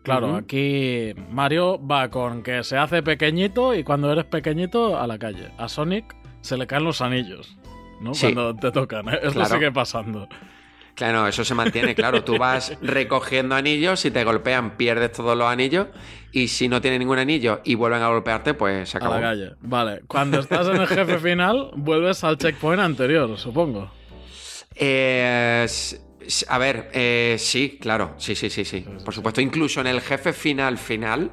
Claro, 0.03 0.35
aquí 0.35 1.13
Mario 1.29 1.79
va 1.87 2.09
con 2.09 2.43
que 2.43 2.65
se 2.65 2.75
hace 2.75 3.01
pequeñito 3.01 3.73
y 3.73 3.85
cuando 3.85 4.11
eres 4.11 4.25
pequeñito 4.25 4.99
a 4.99 5.07
la 5.07 5.17
calle. 5.17 5.51
A 5.57 5.69
Sonic 5.69 6.13
se 6.41 6.57
le 6.57 6.67
caen 6.67 6.83
los 6.83 6.99
anillos, 6.99 7.55
¿no? 8.01 8.13
Sí. 8.13 8.33
Cuando 8.33 8.53
te 8.57 8.69
tocan. 8.71 9.07
¿eh? 9.07 9.19
Eso 9.23 9.31
Claro. 9.31 9.49
sigue 9.55 9.71
pasando. 9.71 10.27
Claro, 11.01 11.27
eso 11.27 11.43
se 11.43 11.55
mantiene, 11.55 11.95
claro. 11.95 12.23
Tú 12.23 12.37
vas 12.37 12.73
recogiendo 12.79 13.55
anillos, 13.55 13.99
si 13.99 14.11
te 14.11 14.23
golpean 14.23 14.77
pierdes 14.77 15.11
todos 15.13 15.35
los 15.35 15.47
anillos 15.47 15.87
y 16.31 16.47
si 16.47 16.67
no 16.67 16.79
tienes 16.79 16.99
ningún 16.99 17.17
anillo 17.17 17.59
y 17.63 17.73
vuelven 17.73 18.03
a 18.03 18.07
golpearte, 18.09 18.53
pues 18.53 18.87
se 18.89 18.97
A 18.97 18.99
acabó. 18.99 19.15
la 19.15 19.21
calle. 19.21 19.51
Vale. 19.61 20.01
Cuando 20.05 20.39
estás 20.39 20.67
en 20.67 20.75
el 20.75 20.85
jefe 20.85 21.17
final, 21.17 21.71
vuelves 21.75 22.23
al 22.23 22.37
checkpoint 22.37 22.83
anterior, 22.83 23.35
supongo. 23.39 23.89
Eh, 24.75 25.65
a 26.49 26.57
ver, 26.59 26.91
eh, 26.93 27.35
sí, 27.39 27.79
claro, 27.81 28.13
sí, 28.17 28.35
sí, 28.35 28.51
sí, 28.51 28.63
sí. 28.63 28.85
Por 29.03 29.15
supuesto, 29.15 29.41
incluso 29.41 29.81
en 29.81 29.87
el 29.87 30.01
jefe 30.01 30.33
final 30.33 30.77
final 30.77 31.31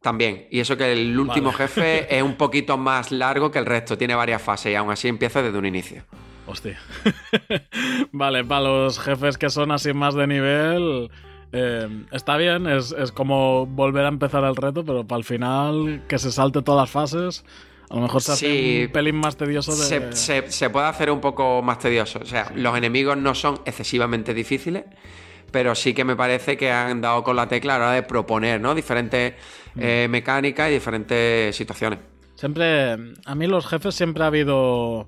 también. 0.00 0.48
Y 0.50 0.60
eso 0.60 0.78
que 0.78 0.92
el 0.92 1.18
último 1.18 1.52
Vale. 1.52 1.58
jefe 1.58 2.06
es 2.16 2.22
un 2.22 2.36
poquito 2.36 2.78
más 2.78 3.12
largo 3.12 3.50
que 3.50 3.58
el 3.58 3.66
resto, 3.66 3.98
tiene 3.98 4.14
varias 4.14 4.40
fases 4.40 4.72
y 4.72 4.76
aún 4.76 4.90
así 4.90 5.08
empieza 5.08 5.42
desde 5.42 5.58
un 5.58 5.66
inicio. 5.66 6.04
Hostia. 6.46 6.78
vale, 8.12 8.44
para 8.44 8.60
los 8.62 8.98
jefes 8.98 9.38
que 9.38 9.50
son 9.50 9.70
así 9.72 9.92
más 9.92 10.14
de 10.14 10.26
nivel. 10.26 11.10
eh, 11.52 11.88
está 12.12 12.36
bien, 12.36 12.66
es, 12.66 12.92
es 12.92 13.12
como 13.12 13.66
volver 13.66 14.04
a 14.04 14.08
empezar 14.08 14.44
el 14.44 14.56
reto, 14.56 14.84
pero 14.84 15.06
para 15.06 15.18
el 15.18 15.24
final 15.24 16.02
que 16.08 16.18
se 16.18 16.30
salte 16.32 16.62
todas 16.62 16.82
las 16.82 16.90
fases. 16.90 17.44
A 17.90 17.96
lo 17.96 18.00
mejor 18.02 18.22
se 18.22 18.32
hace 18.32 18.46
Sí. 18.46 18.84
un 18.86 18.92
pelín 18.92 19.16
más 19.16 19.36
tedioso 19.36 19.72
de. 19.76 19.84
Se, 19.84 20.12
se- 20.12 20.50
se 20.50 20.70
puede 20.70 20.86
hacer 20.86 21.10
un 21.10 21.20
poco 21.20 21.62
más 21.62 21.78
tedioso. 21.78 22.18
O 22.22 22.26
sea, 22.26 22.50
los 22.54 22.76
enemigos 22.76 23.16
no 23.16 23.34
son 23.34 23.60
excesivamente 23.66 24.32
difíciles, 24.34 24.84
pero 25.52 25.74
sí 25.74 25.94
que 25.94 26.02
me 26.04 26.16
parece 26.16 26.56
que 26.56 26.72
han 26.72 27.00
dado 27.00 27.22
con 27.22 27.36
la 27.36 27.46
tecla 27.46 27.76
a 27.76 27.78
la 27.78 27.84
hora 27.86 27.94
de 27.94 28.02
proponer, 28.02 28.60
¿no? 28.60 28.74
Diferentes 28.74 29.34
Mm. 29.76 29.80
eh, 29.82 30.06
mecánicas 30.10 30.70
y 30.70 30.74
diferentes 30.74 31.54
situaciones. 31.56 31.98
Siempre. 32.36 32.92
A 33.26 33.34
mí 33.34 33.46
los 33.46 33.66
jefes 33.66 33.94
siempre 33.94 34.24
ha 34.24 34.28
habido 34.28 35.06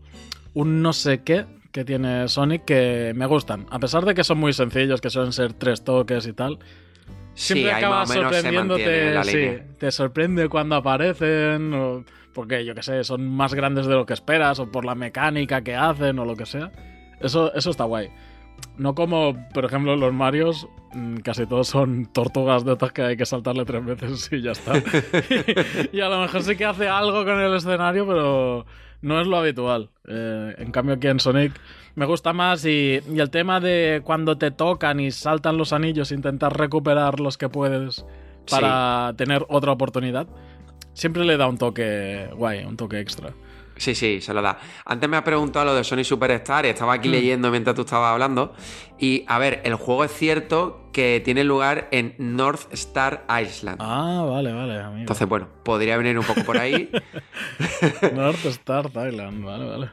un 0.56 0.80
no 0.80 0.94
sé 0.94 1.22
qué 1.22 1.44
que 1.70 1.84
tiene 1.84 2.28
Sonic 2.28 2.64
que 2.64 3.12
me 3.14 3.26
gustan. 3.26 3.66
A 3.70 3.78
pesar 3.78 4.06
de 4.06 4.14
que 4.14 4.24
son 4.24 4.38
muy 4.38 4.54
sencillos, 4.54 5.02
que 5.02 5.10
suelen 5.10 5.32
ser 5.32 5.52
tres 5.52 5.84
toques 5.84 6.26
y 6.26 6.32
tal. 6.32 6.58
Siempre 7.34 7.64
sí, 7.64 7.68
ahí 7.68 7.84
acaba 7.84 8.06
sorprendiéndote. 8.06 9.22
sí, 9.24 9.62
te 9.78 9.92
sorprende 9.92 10.48
cuando 10.48 10.76
aparecen. 10.76 11.74
o 11.74 12.04
porque 12.32 12.64
yo 12.64 12.74
que 12.74 12.82
sé, 12.82 13.04
son 13.04 13.28
más 13.28 13.52
grandes 13.52 13.84
de 13.86 13.94
lo 13.94 14.06
que 14.06 14.14
esperas. 14.14 14.58
O 14.58 14.72
por 14.72 14.86
la 14.86 14.94
mecánica 14.94 15.60
que 15.60 15.74
hacen. 15.74 16.18
O 16.18 16.24
lo 16.24 16.34
que 16.36 16.46
sea. 16.46 16.72
Eso, 17.20 17.52
eso 17.52 17.68
está 17.68 17.84
guay. 17.84 18.08
No 18.78 18.94
como, 18.94 19.36
por 19.52 19.66
ejemplo, 19.66 19.94
los 19.94 20.14
Marios, 20.14 20.66
mm, 20.94 21.16
casi 21.18 21.44
todos 21.44 21.68
son 21.68 22.06
tortugas 22.06 22.64
de 22.64 22.72
otras 22.72 22.92
que 22.92 23.02
hay 23.02 23.16
que 23.18 23.26
saltarle 23.26 23.66
tres 23.66 23.84
veces 23.84 24.32
y 24.32 24.40
ya 24.40 24.52
está. 24.52 24.72
y 25.92 26.00
a 26.00 26.08
lo 26.08 26.22
mejor 26.22 26.42
sí 26.42 26.56
que 26.56 26.64
hace 26.64 26.88
algo 26.88 27.26
con 27.26 27.38
el 27.38 27.54
escenario, 27.54 28.06
pero 28.06 28.64
no 29.02 29.20
es 29.20 29.26
lo 29.26 29.37
habitual. 29.37 29.90
Eh, 30.06 30.54
en 30.59 30.72
cambio, 30.72 30.94
aquí 30.94 31.09
en 31.09 31.20
Sonic 31.20 31.52
me 31.94 32.06
gusta 32.06 32.32
más 32.32 32.64
y, 32.64 33.00
y 33.11 33.20
el 33.20 33.30
tema 33.30 33.61
de 33.61 34.02
cuando 34.04 34.38
te 34.38 34.50
tocan 34.50 35.00
y 35.00 35.11
saltan 35.11 35.56
los 35.56 35.72
anillos, 35.72 36.12
intentar 36.12 36.56
recuperar 36.56 37.20
los 37.20 37.38
que 37.38 37.48
puedes 37.48 38.04
para 38.50 39.14
tener 39.16 39.44
otra 39.48 39.72
oportunidad, 39.72 40.26
siempre 40.92 41.24
le 41.24 41.37
da 41.37 41.48
un 41.48 41.59
toque 41.59 42.28
guay, 42.35 42.64
un 42.64 42.76
toque 42.76 43.00
extra. 43.00 43.32
Sí, 43.76 43.94
sí, 43.94 44.20
se 44.22 44.32
lo 44.32 44.40
da. 44.40 44.58
Antes 44.86 45.06
me 45.08 45.16
ha 45.18 45.22
preguntado 45.24 45.66
lo 45.66 45.74
de 45.74 45.84
Sonic 45.84 46.06
Superstar 46.06 46.64
y 46.64 46.70
estaba 46.70 46.94
Mm. 46.94 46.98
aquí 46.98 47.08
leyendo 47.10 47.50
mientras 47.50 47.76
tú 47.76 47.82
estabas 47.82 48.12
hablando. 48.12 48.54
Y 48.98 49.24
a 49.28 49.38
ver, 49.38 49.60
el 49.64 49.74
juego 49.74 50.04
es 50.04 50.12
cierto 50.12 50.88
que 50.94 51.20
tiene 51.22 51.44
lugar 51.44 51.88
en 51.90 52.14
North 52.18 52.72
Star 52.72 53.26
Island. 53.42 53.76
Ah, 53.80 54.24
vale, 54.26 54.52
vale, 54.52 54.80
amigo. 54.80 55.00
Entonces, 55.00 55.28
bueno, 55.28 55.48
podría 55.62 55.98
venir 55.98 56.18
un 56.18 56.24
poco 56.24 56.42
por 56.44 56.56
ahí. 56.56 56.90
North 58.14 58.44
Star 58.46 58.88
Thailand, 58.90 59.44
vale, 59.44 59.64
vale. 59.68 59.90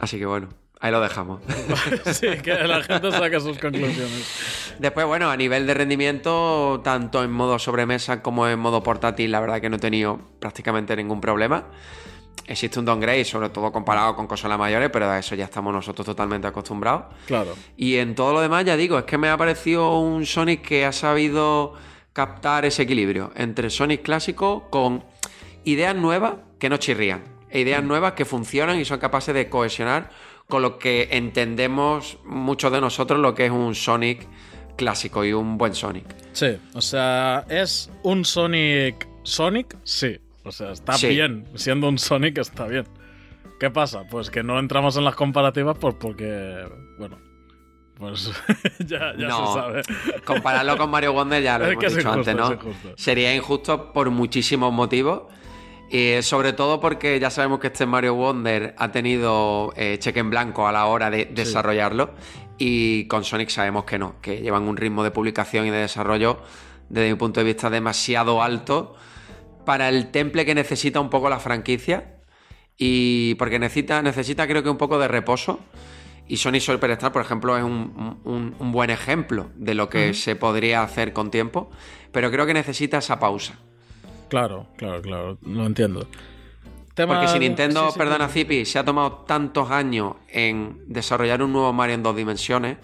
Así 0.00 0.18
que 0.18 0.26
bueno, 0.26 0.48
ahí 0.80 0.90
lo 0.90 1.00
dejamos. 1.00 1.40
sí, 2.12 2.26
que 2.42 2.52
la 2.52 2.82
gente 2.82 3.10
saque 3.12 3.40
sus 3.40 3.58
conclusiones. 3.58 4.74
Después, 4.78 5.06
bueno, 5.06 5.30
a 5.30 5.36
nivel 5.36 5.66
de 5.66 5.74
rendimiento, 5.74 6.80
tanto 6.84 7.22
en 7.22 7.30
modo 7.30 7.58
sobremesa 7.58 8.22
como 8.22 8.48
en 8.48 8.58
modo 8.58 8.82
portátil, 8.82 9.30
la 9.30 9.40
verdad 9.40 9.60
que 9.60 9.70
no 9.70 9.76
he 9.76 9.78
tenido 9.80 10.20
prácticamente 10.40 10.96
ningún 10.96 11.20
problema. 11.20 11.64
Existe 12.46 12.78
un 12.78 12.84
downgrade, 12.84 13.24
sobre 13.24 13.48
todo 13.48 13.72
comparado 13.72 14.14
con 14.14 14.26
consolas 14.26 14.58
mayores, 14.58 14.90
pero 14.92 15.10
a 15.10 15.18
eso 15.18 15.34
ya 15.34 15.44
estamos 15.44 15.72
nosotros 15.72 16.06
totalmente 16.06 16.46
acostumbrados. 16.46 17.06
Claro. 17.26 17.54
Y 17.76 17.96
en 17.96 18.14
todo 18.14 18.32
lo 18.32 18.40
demás, 18.40 18.64
ya 18.64 18.76
digo, 18.76 18.98
es 18.98 19.04
que 19.04 19.18
me 19.18 19.28
ha 19.28 19.36
parecido 19.36 19.98
un 19.98 20.24
Sonic 20.26 20.62
que 20.62 20.84
ha 20.84 20.92
sabido 20.92 21.74
captar 22.12 22.64
ese 22.64 22.82
equilibrio 22.82 23.32
entre 23.34 23.68
Sonic 23.68 24.02
clásico 24.02 24.68
con 24.70 25.04
ideas 25.64 25.94
nuevas 25.96 26.34
que 26.58 26.70
no 26.70 26.76
chirrían, 26.76 27.24
e 27.50 27.60
ideas 27.60 27.82
nuevas 27.82 28.12
que 28.12 28.24
funcionan 28.24 28.80
y 28.80 28.84
son 28.84 28.98
capaces 28.98 29.34
de 29.34 29.48
cohesionar 29.48 30.10
con 30.48 30.62
lo 30.62 30.78
que 30.78 31.08
entendemos 31.10 32.18
muchos 32.24 32.70
de 32.72 32.80
nosotros 32.80 33.18
lo 33.18 33.34
que 33.34 33.46
es 33.46 33.50
un 33.50 33.74
Sonic 33.74 34.26
clásico 34.76 35.24
y 35.24 35.32
un 35.32 35.58
buen 35.58 35.74
Sonic. 35.74 36.06
Sí, 36.32 36.56
o 36.74 36.80
sea, 36.80 37.44
¿es 37.48 37.90
un 38.02 38.24
Sonic 38.24 39.08
Sonic? 39.22 39.76
Sí. 39.84 40.18
O 40.46 40.52
sea, 40.52 40.70
está 40.72 40.92
Sí. 40.94 41.08
bien. 41.08 41.44
Siendo 41.54 41.88
un 41.88 41.98
Sonic 41.98 42.38
está 42.38 42.66
bien. 42.66 42.86
¿Qué 43.58 43.70
pasa? 43.70 44.04
Pues 44.10 44.30
que 44.30 44.42
no 44.42 44.58
entramos 44.58 44.96
en 44.96 45.04
las 45.04 45.14
comparativas 45.16 45.76
pues 45.80 45.94
porque, 45.98 46.64
bueno, 46.98 47.18
pues 47.98 48.30
ya, 48.86 49.14
ya 49.18 49.28
No. 49.28 49.46
se 49.46 49.52
sabe. 49.54 49.82
Compararlo 50.24 50.76
con 50.76 50.90
Mario 50.90 51.12
Wonder 51.14 51.42
ya 51.42 51.58
lo 51.58 51.64
Es 51.66 51.72
hemos 51.72 51.82
dicho 51.96 52.08
injusto, 52.08 52.30
antes, 52.30 52.36
¿no? 52.36 52.94
Sería 52.96 53.34
injusto 53.34 53.92
por 53.92 54.10
muchísimos 54.10 54.72
motivos. 54.72 55.24
Y 55.90 56.20
sobre 56.22 56.52
todo 56.52 56.80
porque 56.80 57.18
ya 57.20 57.30
sabemos 57.30 57.60
que 57.60 57.68
este 57.68 57.86
Mario 57.86 58.14
Wonder 58.14 58.74
ha 58.76 58.90
tenido 58.90 59.72
eh, 59.76 59.96
cheque 60.00 60.18
en 60.20 60.30
blanco 60.30 60.66
a 60.66 60.72
la 60.72 60.86
hora 60.86 61.10
de 61.10 61.26
desarrollarlo. 61.26 62.10
Y 62.58 63.06
con 63.06 63.22
Sonic 63.24 63.50
sabemos 63.50 63.84
que 63.84 63.98
no, 63.98 64.20
que 64.20 64.40
llevan 64.40 64.64
un 64.64 64.76
ritmo 64.76 65.04
de 65.04 65.10
publicación 65.12 65.66
y 65.66 65.70
de 65.70 65.78
desarrollo, 65.78 66.38
desde 66.88 67.10
mi 67.10 67.16
punto 67.16 67.40
de 67.40 67.44
vista, 67.44 67.70
demasiado 67.70 68.42
alto 68.42 68.96
para 69.66 69.90
el 69.90 70.10
temple 70.10 70.46
que 70.46 70.54
necesita 70.54 70.98
un 71.00 71.10
poco 71.10 71.28
la 71.28 71.38
franquicia. 71.38 72.14
Y 72.78 73.34
porque 73.34 73.58
necesita, 73.58 74.00
necesita 74.02 74.46
creo 74.46 74.62
que 74.62 74.70
un 74.70 74.78
poco 74.78 74.98
de 74.98 75.08
reposo. 75.08 75.60
Y 76.28 76.38
Sonic 76.38 76.62
Superstar, 76.62 77.12
por 77.12 77.22
ejemplo, 77.22 77.56
es 77.56 77.62
un, 77.62 78.18
un- 78.24 78.54
un 78.58 78.72
buen 78.72 78.90
ejemplo 78.90 79.50
de 79.54 79.74
lo 79.74 79.88
que 79.88 80.12
se 80.14 80.34
podría 80.36 80.82
hacer 80.82 81.12
con 81.12 81.30
tiempo. 81.30 81.70
Pero 82.12 82.30
creo 82.30 82.46
que 82.46 82.54
necesita 82.54 82.98
esa 82.98 83.18
pausa. 83.20 83.58
Claro, 84.28 84.66
claro, 84.76 85.00
claro. 85.02 85.38
Lo 85.42 85.64
entiendo. 85.66 86.08
Tema- 86.94 87.14
Porque 87.14 87.28
si 87.28 87.38
Nintendo, 87.38 87.86
sí, 87.86 87.92
sí, 87.92 87.98
perdona 87.98 88.26
sí. 88.28 88.40
Zipi, 88.40 88.64
se 88.64 88.78
ha 88.78 88.84
tomado 88.84 89.12
tantos 89.26 89.70
años 89.70 90.14
en 90.28 90.80
desarrollar 90.88 91.42
un 91.42 91.52
nuevo 91.52 91.72
Mario 91.72 91.94
en 91.94 92.02
dos 92.02 92.16
dimensiones, 92.16 92.78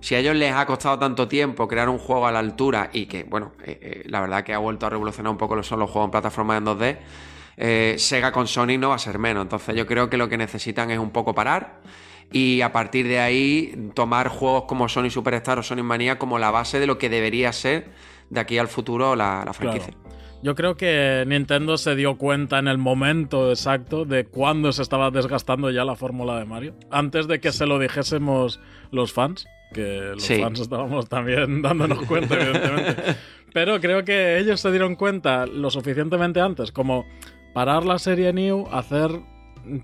si 0.00 0.14
a 0.14 0.18
ellos 0.18 0.34
les 0.34 0.52
ha 0.52 0.64
costado 0.66 0.98
tanto 0.98 1.28
tiempo 1.28 1.68
crear 1.68 1.88
un 1.88 1.98
juego 1.98 2.26
a 2.26 2.32
la 2.32 2.38
altura 2.38 2.90
y 2.92 3.06
que, 3.06 3.24
bueno, 3.24 3.52
eh, 3.64 3.78
eh, 3.80 4.02
la 4.06 4.20
verdad 4.20 4.42
que 4.42 4.54
ha 4.54 4.58
vuelto 4.58 4.86
a 4.86 4.90
revolucionar 4.90 5.30
un 5.30 5.38
poco 5.38 5.54
lo 5.56 5.62
son 5.62 5.78
los 5.78 5.90
juegos 5.90 6.08
en 6.08 6.10
plataformas 6.10 6.58
en 6.58 6.64
2D, 6.64 6.98
eh, 7.56 7.94
Sega 7.98 8.32
con 8.32 8.46
Sonic 8.46 8.80
no 8.80 8.88
va 8.88 8.94
a 8.94 8.98
ser 8.98 9.18
menos. 9.18 9.42
Entonces 9.42 9.76
yo 9.76 9.86
creo 9.86 10.08
que 10.08 10.16
lo 10.16 10.28
que 10.28 10.38
necesitan 10.38 10.90
es 10.90 10.98
un 10.98 11.10
poco 11.10 11.34
parar 11.34 11.80
y 12.32 12.62
a 12.62 12.72
partir 12.72 13.06
de 13.06 13.20
ahí 13.20 13.90
tomar 13.94 14.28
juegos 14.28 14.64
como 14.64 14.88
Sonic 14.88 15.12
Superstar 15.12 15.58
o 15.58 15.62
Sonic 15.62 15.84
Mania 15.84 16.18
como 16.18 16.38
la 16.38 16.50
base 16.50 16.80
de 16.80 16.86
lo 16.86 16.96
que 16.96 17.10
debería 17.10 17.52
ser 17.52 17.90
de 18.30 18.40
aquí 18.40 18.56
al 18.56 18.68
futuro 18.68 19.14
la, 19.16 19.42
la 19.44 19.52
franquicia. 19.52 19.92
Claro. 19.92 20.10
Yo 20.42 20.54
creo 20.54 20.74
que 20.74 21.24
Nintendo 21.26 21.76
se 21.76 21.94
dio 21.94 22.16
cuenta 22.16 22.58
en 22.58 22.66
el 22.66 22.78
momento 22.78 23.50
exacto 23.50 24.06
de 24.06 24.24
cuándo 24.24 24.72
se 24.72 24.80
estaba 24.80 25.10
desgastando 25.10 25.70
ya 25.70 25.84
la 25.84 25.96
fórmula 25.96 26.38
de 26.38 26.46
Mario. 26.46 26.74
Antes 26.90 27.28
de 27.28 27.40
que 27.40 27.52
se 27.52 27.66
lo 27.66 27.78
dijésemos 27.78 28.58
los 28.90 29.12
fans, 29.12 29.46
que 29.72 30.12
los 30.14 30.26
fans 30.26 30.60
estábamos 30.60 31.08
también 31.08 31.62
dándonos 31.62 32.02
cuenta, 32.04 32.34
evidentemente. 32.34 33.16
Pero 33.52 33.80
creo 33.80 34.04
que 34.04 34.38
ellos 34.38 34.60
se 34.60 34.70
dieron 34.70 34.94
cuenta 34.94 35.46
lo 35.46 35.70
suficientemente 35.70 36.40
antes 36.40 36.70
como 36.70 37.04
parar 37.52 37.84
la 37.84 37.98
serie 37.98 38.32
New, 38.32 38.66
hacer 38.70 39.10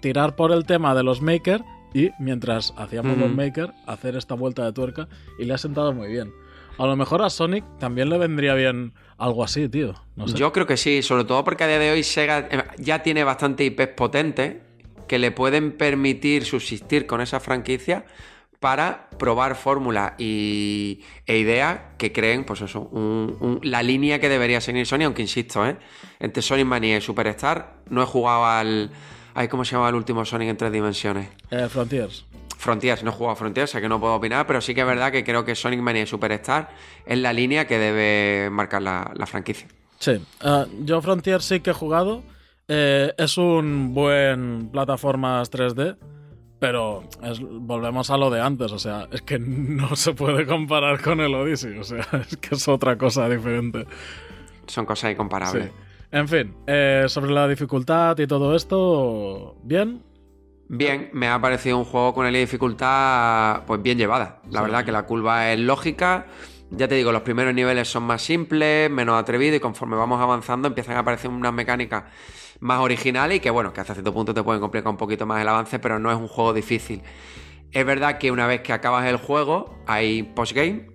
tirar 0.00 0.36
por 0.36 0.52
el 0.52 0.64
tema 0.64 0.94
de 0.94 1.02
los 1.02 1.20
Maker 1.20 1.62
y 1.92 2.10
mientras 2.18 2.74
hacíamos 2.76 3.18
los 3.18 3.30
Maker, 3.30 3.72
hacer 3.86 4.16
esta 4.16 4.34
vuelta 4.34 4.64
de 4.64 4.72
tuerca 4.72 5.08
y 5.38 5.44
le 5.44 5.54
ha 5.54 5.58
sentado 5.58 5.92
muy 5.92 6.08
bien. 6.08 6.32
A 6.78 6.86
lo 6.86 6.94
mejor 6.94 7.22
a 7.22 7.30
Sonic 7.30 7.64
también 7.78 8.10
le 8.10 8.18
vendría 8.18 8.54
bien 8.54 8.92
algo 9.16 9.42
así, 9.42 9.68
tío. 9.68 9.94
Yo 10.34 10.52
creo 10.52 10.66
que 10.66 10.76
sí, 10.76 11.00
sobre 11.02 11.24
todo 11.24 11.42
porque 11.42 11.64
a 11.64 11.68
día 11.68 11.78
de 11.78 11.90
hoy 11.90 12.02
Sega 12.02 12.48
eh, 12.50 12.64
ya 12.78 13.02
tiene 13.02 13.24
bastante 13.24 13.64
IPs 13.64 13.88
potentes 13.96 14.56
que 15.08 15.18
le 15.18 15.30
pueden 15.30 15.72
permitir 15.72 16.44
subsistir 16.44 17.06
con 17.06 17.20
esa 17.20 17.40
franquicia 17.40 18.04
para 18.60 19.08
probar 19.18 19.56
fórmulas 19.56 20.12
e 20.18 20.98
ideas 21.26 21.80
que 21.98 22.12
creen, 22.12 22.44
pues 22.44 22.60
eso, 22.62 22.90
la 23.62 23.82
línea 23.82 24.18
que 24.18 24.28
debería 24.28 24.60
seguir 24.60 24.86
Sony, 24.86 25.02
aunque 25.04 25.22
insisto, 25.22 25.66
¿eh? 25.66 25.76
entre 26.20 26.42
Sonic 26.42 26.66
Mania 26.66 26.96
y 26.96 27.00
Superstar 27.00 27.74
no 27.88 28.02
he 28.02 28.06
jugado 28.06 28.46
al... 28.46 28.90
¿Cómo 29.50 29.66
se 29.66 29.72
llama 29.72 29.90
el 29.90 29.94
último 29.96 30.24
Sonic 30.24 30.48
en 30.48 30.56
tres 30.56 30.72
dimensiones? 30.72 31.28
Eh, 31.50 31.68
Frontiers. 31.68 32.24
Frontiers, 32.56 33.02
no 33.02 33.10
he 33.10 33.12
jugado 33.12 33.32
a 33.32 33.36
Frontiers, 33.36 33.70
sé 33.70 33.80
que 33.80 33.88
no 33.88 34.00
puedo 34.00 34.14
opinar, 34.14 34.46
pero 34.46 34.60
sí 34.60 34.74
que 34.74 34.80
es 34.80 34.86
verdad 34.86 35.12
que 35.12 35.24
creo 35.24 35.44
que 35.44 35.54
Sonic 35.54 35.80
Mania 35.80 36.02
y 36.02 36.06
Superstar 36.06 36.70
es 37.04 37.18
la 37.18 37.32
línea 37.32 37.66
que 37.66 37.78
debe 37.78 38.50
marcar 38.50 38.82
la, 38.82 39.26
franquicia. 39.26 39.68
Sí, 39.98 40.12
uh, 40.42 40.64
yo 40.84 41.02
Frontiers 41.02 41.44
sí 41.44 41.60
que 41.60 41.70
he 41.70 41.74
jugado. 41.74 42.22
Eh, 42.68 43.12
es 43.16 43.38
un 43.38 43.94
buen 43.94 44.70
plataformas 44.70 45.50
3D. 45.52 45.96
Pero 46.58 47.04
volvemos 47.60 48.10
a 48.10 48.16
lo 48.16 48.30
de 48.30 48.40
antes, 48.40 48.72
o 48.72 48.78
sea, 48.78 49.08
es 49.12 49.22
que 49.22 49.38
no 49.38 49.94
se 49.94 50.14
puede 50.14 50.46
comparar 50.46 51.02
con 51.02 51.20
el 51.20 51.34
Odyssey, 51.34 51.78
o 51.78 51.84
sea, 51.84 52.06
es 52.30 52.36
que 52.38 52.54
es 52.54 52.68
otra 52.68 52.96
cosa 52.96 53.28
diferente. 53.28 53.86
Son 54.66 54.86
cosas 54.86 55.12
incomparables. 55.12 55.70
En 56.10 56.28
fin, 56.28 56.54
eh, 56.66 57.04
sobre 57.08 57.32
la 57.32 57.46
dificultad 57.46 58.18
y 58.18 58.26
todo 58.26 58.54
esto, 58.56 59.56
¿bien? 59.62 60.02
Bien, 60.68 61.10
me 61.12 61.28
ha 61.28 61.40
parecido 61.40 61.78
un 61.78 61.84
juego 61.84 62.14
con 62.14 62.26
una 62.26 62.36
dificultad 62.36 63.64
pues 63.66 63.82
bien 63.82 63.98
llevada. 63.98 64.40
La 64.50 64.62
verdad 64.62 64.84
que 64.84 64.92
la 64.92 65.04
curva 65.04 65.52
es 65.52 65.60
lógica. 65.60 66.26
Ya 66.70 66.88
te 66.88 66.96
digo, 66.96 67.12
los 67.12 67.22
primeros 67.22 67.54
niveles 67.54 67.88
son 67.88 68.02
más 68.02 68.22
simples, 68.22 68.90
menos 68.90 69.20
atrevidos 69.20 69.58
y 69.58 69.60
conforme 69.60 69.94
vamos 69.94 70.20
avanzando 70.20 70.66
empiezan 70.66 70.96
a 70.96 71.00
aparecer 71.00 71.30
unas 71.30 71.52
mecánicas 71.52 72.04
más 72.60 72.80
originales 72.80 73.38
y 73.38 73.40
que 73.40 73.50
bueno, 73.50 73.72
que 73.72 73.80
hasta 73.80 73.94
cierto 73.94 74.12
punto 74.12 74.34
te 74.34 74.42
pueden 74.42 74.60
complicar 74.60 74.90
un 74.90 74.96
poquito 74.96 75.26
más 75.26 75.40
el 75.40 75.48
avance, 75.48 75.78
pero 75.78 75.98
no 75.98 76.10
es 76.10 76.16
un 76.16 76.28
juego 76.28 76.52
difícil. 76.52 77.02
Es 77.72 77.84
verdad 77.84 78.18
que 78.18 78.30
una 78.30 78.46
vez 78.46 78.62
que 78.62 78.72
acabas 78.72 79.06
el 79.06 79.16
juego 79.16 79.78
hay 79.86 80.22
postgame, 80.22 80.86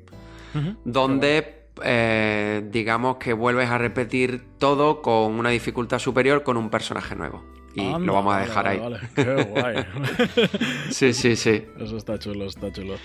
donde 0.84 1.68
eh, 1.84 2.68
digamos 2.72 3.18
que 3.18 3.34
vuelves 3.34 3.70
a 3.70 3.78
repetir 3.78 4.44
todo 4.58 5.02
con 5.02 5.34
una 5.34 5.50
dificultad 5.50 6.00
superior 6.00 6.44
con 6.44 6.58
un 6.58 6.70
personaje 6.70 7.16
nuevo. 7.16 7.44
Y 7.74 7.84
lo 7.84 8.14
vamos 8.14 8.36
a 8.36 8.40
dejar 8.40 8.68
ahí. 8.68 8.82
Qué 9.16 9.44
guay. 9.44 9.86
sí, 10.92 11.14
sí, 11.14 11.36
sí. 11.38 11.64
Eso 11.80 11.98
está 11.98 12.20
chulo, 12.20 12.46
está 12.46 12.72
chulo. 12.72 12.96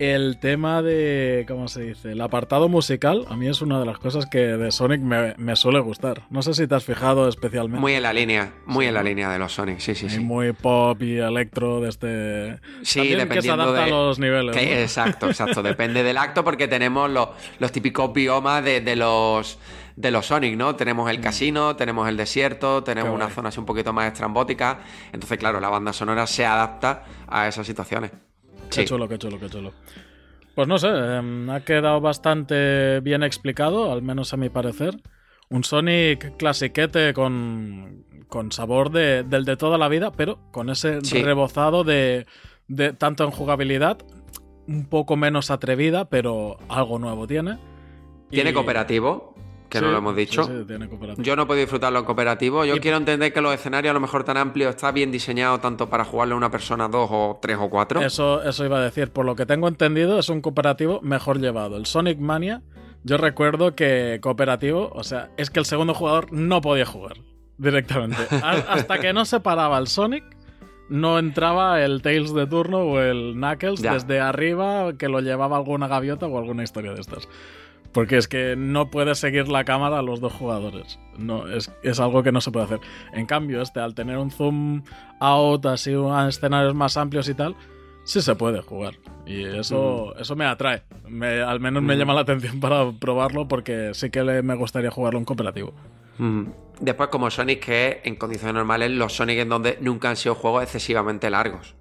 El 0.00 0.38
tema 0.38 0.80
de, 0.80 1.44
¿cómo 1.46 1.68
se 1.68 1.82
dice? 1.82 2.12
El 2.12 2.22
apartado 2.22 2.70
musical, 2.70 3.26
a 3.28 3.36
mí 3.36 3.48
es 3.48 3.60
una 3.60 3.78
de 3.78 3.84
las 3.84 3.98
cosas 3.98 4.24
que 4.24 4.38
de 4.38 4.72
Sonic 4.72 5.02
me, 5.02 5.56
suele 5.56 5.78
gustar. 5.80 6.22
No 6.30 6.40
sé 6.40 6.54
si 6.54 6.66
te 6.66 6.74
has 6.74 6.84
fijado 6.84 7.28
especialmente. 7.28 7.82
Muy 7.82 7.92
en 7.92 8.04
la 8.04 8.14
línea, 8.14 8.54
muy 8.64 8.86
en 8.86 8.94
la 8.94 9.02
línea 9.02 9.28
de 9.28 9.38
los 9.38 9.52
Sonic, 9.52 9.78
sí, 9.78 9.94
sí, 9.94 10.08
sí. 10.08 10.18
Muy 10.18 10.54
pop 10.54 11.02
y 11.02 11.18
electro 11.18 11.82
de 11.82 11.90
este... 11.90 12.60
Sí, 12.80 13.08
dependiendo 13.08 13.34
que 13.34 13.42
se 13.42 13.50
adapta 13.50 13.84
a 13.84 13.88
los 13.88 14.18
niveles. 14.18 14.56
Exacto, 14.56 15.26
exacto. 15.26 15.62
Depende 15.62 16.02
del 16.02 16.16
acto 16.16 16.42
porque 16.44 16.66
tenemos 16.66 17.10
los, 17.10 17.28
los 17.58 17.70
típicos 17.70 18.10
biomas 18.14 18.64
de, 18.64 18.96
los 18.96 19.58
de 19.96 20.10
los 20.10 20.24
Sonic, 20.24 20.56
¿no? 20.56 20.76
Tenemos 20.76 21.10
el 21.10 21.18
mm. 21.18 21.22
casino, 21.22 21.76
tenemos 21.76 22.08
el 22.08 22.16
desierto, 22.16 22.82
tenemos 22.82 23.14
una 23.14 23.28
zona 23.28 23.50
así 23.50 23.60
un 23.60 23.66
poquito 23.66 23.92
más 23.92 24.10
estrambótica. 24.10 24.78
Entonces, 25.12 25.36
claro, 25.36 25.60
la 25.60 25.68
banda 25.68 25.92
sonora 25.92 26.26
se 26.26 26.46
adapta 26.46 27.04
a 27.28 27.48
esas 27.48 27.66
situaciones. 27.66 28.12
Qué 28.70 28.84
chulo, 28.84 29.08
qué 29.08 29.18
chulo, 29.18 29.38
qué 29.38 29.48
chulo. 29.48 29.72
Pues 30.54 30.68
no 30.68 30.78
sé, 30.78 30.88
em, 30.88 31.48
ha 31.50 31.60
quedado 31.60 32.00
bastante 32.00 33.00
bien 33.00 33.22
explicado, 33.22 33.92
al 33.92 34.02
menos 34.02 34.32
a 34.32 34.36
mi 34.36 34.48
parecer. 34.48 35.00
Un 35.48 35.64
Sonic 35.64 36.36
clasiquete 36.36 37.12
con, 37.12 38.04
con 38.28 38.52
sabor 38.52 38.90
de, 38.90 39.24
del 39.24 39.44
de 39.44 39.56
toda 39.56 39.78
la 39.78 39.88
vida, 39.88 40.12
pero 40.12 40.38
con 40.52 40.70
ese 40.70 41.00
rebozado 41.22 41.82
de, 41.82 42.26
de 42.68 42.92
tanto 42.92 43.24
en 43.24 43.30
jugabilidad, 43.30 43.98
un 44.66 44.86
poco 44.86 45.16
menos 45.16 45.50
atrevida, 45.50 46.08
pero 46.08 46.56
algo 46.68 46.98
nuevo 46.98 47.26
tiene. 47.26 47.58
Tiene 48.30 48.52
cooperativo, 48.52 49.34
que 49.70 49.80
no 49.80 49.90
lo 49.90 49.98
hemos 49.98 50.16
dicho. 50.16 50.48
Yo 51.18 51.36
no 51.36 51.46
puedo 51.46 51.60
disfrutarlo 51.60 52.00
en 52.00 52.04
cooperativo. 52.04 52.64
Yo 52.64 52.78
quiero 52.80 52.96
entender 52.96 53.32
que 53.32 53.40
los 53.40 53.54
escenarios, 53.54 53.90
a 53.90 53.94
lo 53.94 54.00
mejor 54.00 54.24
tan 54.24 54.36
amplios, 54.36 54.70
está 54.70 54.92
bien 54.92 55.10
diseñado 55.10 55.60
tanto 55.60 55.88
para 55.88 56.04
jugarle 56.04 56.34
a 56.34 56.36
una 56.36 56.50
persona, 56.50 56.88
dos 56.88 57.08
o 57.10 57.38
tres 57.40 57.56
o 57.58 57.70
cuatro. 57.70 58.02
Eso, 58.02 58.42
eso 58.42 58.64
iba 58.64 58.78
a 58.78 58.82
decir. 58.82 59.10
Por 59.10 59.24
lo 59.24 59.36
que 59.36 59.46
tengo 59.46 59.68
entendido, 59.68 60.18
es 60.18 60.28
un 60.28 60.40
cooperativo 60.40 61.00
mejor 61.02 61.40
llevado. 61.40 61.76
El 61.76 61.86
Sonic 61.86 62.18
Mania, 62.18 62.62
yo 63.04 63.16
recuerdo 63.16 63.74
que 63.74 64.18
cooperativo, 64.20 64.90
o 64.92 65.04
sea, 65.04 65.30
es 65.36 65.50
que 65.50 65.60
el 65.60 65.66
segundo 65.66 65.94
jugador 65.94 66.32
no 66.32 66.60
podía 66.60 66.84
jugar 66.84 67.18
directamente. 67.56 68.22
Hasta 68.42 68.98
que 68.98 69.12
no 69.12 69.24
se 69.24 69.40
paraba 69.40 69.78
el 69.78 69.86
Sonic, 69.86 70.24
no 70.88 71.18
entraba 71.20 71.82
el 71.82 72.02
Tails 72.02 72.34
de 72.34 72.46
turno 72.48 72.78
o 72.78 73.00
el 73.00 73.34
Knuckles 73.34 73.80
desde 73.80 74.18
arriba 74.18 74.92
que 74.98 75.08
lo 75.08 75.20
llevaba 75.20 75.56
alguna 75.56 75.86
gaviota 75.86 76.26
o 76.26 76.36
alguna 76.36 76.64
historia 76.64 76.92
de 76.92 77.00
estas. 77.00 77.28
Porque 77.92 78.16
es 78.16 78.28
que 78.28 78.54
no 78.56 78.90
puedes 78.90 79.18
seguir 79.18 79.48
la 79.48 79.64
cámara 79.64 79.98
a 79.98 80.02
los 80.02 80.20
dos 80.20 80.32
jugadores. 80.32 80.98
No, 81.18 81.44
es, 81.48 81.70
algo 81.98 82.22
que 82.22 82.32
no 82.32 82.40
se 82.40 82.52
puede 82.52 82.66
hacer. 82.66 82.80
En 83.12 83.26
cambio, 83.26 83.60
este, 83.60 83.80
al 83.80 83.94
tener 83.94 84.18
un 84.18 84.30
zoom 84.30 84.82
out, 85.18 85.66
así 85.66 85.92
a 85.92 86.28
escenarios 86.28 86.74
más 86.74 86.96
amplios 86.96 87.28
y 87.28 87.34
tal, 87.34 87.56
sí 88.04 88.22
se 88.22 88.34
puede 88.36 88.62
jugar. 88.62 88.94
Y 89.26 89.44
eso, 89.44 90.14
mm. 90.16 90.20
eso 90.20 90.36
me 90.36 90.44
atrae. 90.44 90.82
al 91.44 91.60
menos 91.60 91.82
me 91.82 91.96
mm. 91.96 91.98
llama 91.98 92.14
la 92.14 92.20
atención 92.20 92.60
para 92.60 92.90
probarlo 92.92 93.48
porque 93.48 93.90
sí 93.94 94.10
que 94.10 94.22
me 94.22 94.54
gustaría 94.54 94.90
jugarlo 94.90 95.18
en 95.18 95.24
cooperativo. 95.24 95.74
Mm. 96.18 96.44
Después, 96.80 97.08
como 97.08 97.30
Sonic, 97.30 97.64
que 97.64 98.00
en 98.04 98.16
condiciones 98.16 98.54
normales, 98.54 98.90
los 98.90 99.14
Sonic 99.14 99.38
en 99.38 99.48
donde 99.48 99.78
nunca 99.80 100.10
han 100.10 100.16
sido 100.16 100.34
juegos 100.34 100.62
excesivamente 100.62 101.28
largos. 101.28 101.74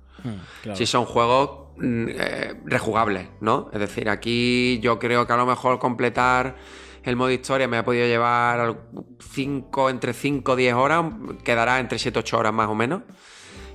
Si 0.73 0.85
son 0.85 1.05
juegos 1.05 1.69
Mm, 1.81 2.07
eh, 2.09 2.55
rejugables, 2.65 3.29
¿no? 3.39 3.69
Es 3.71 3.79
decir, 3.79 4.09
aquí 4.09 4.79
yo 4.81 4.99
creo 4.99 5.25
que 5.25 5.31
a 5.31 5.37
lo 5.37 5.45
mejor 5.45 5.79
completar 5.79 6.57
el 7.03 7.15
modo 7.15 7.31
historia 7.31 7.69
me 7.69 7.77
ha 7.77 7.85
podido 7.85 8.05
llevar 8.05 8.75
cinco, 9.19 9.89
entre 9.89 10.11
5 10.13 10.51
o 10.51 10.55
10 10.57 10.73
horas, 10.73 11.05
quedará 11.45 11.79
entre 11.79 11.97
7 11.97 12.19
o 12.19 12.21
8 12.21 12.37
horas 12.37 12.53
más 12.53 12.67
o 12.67 12.75
menos. 12.75 13.03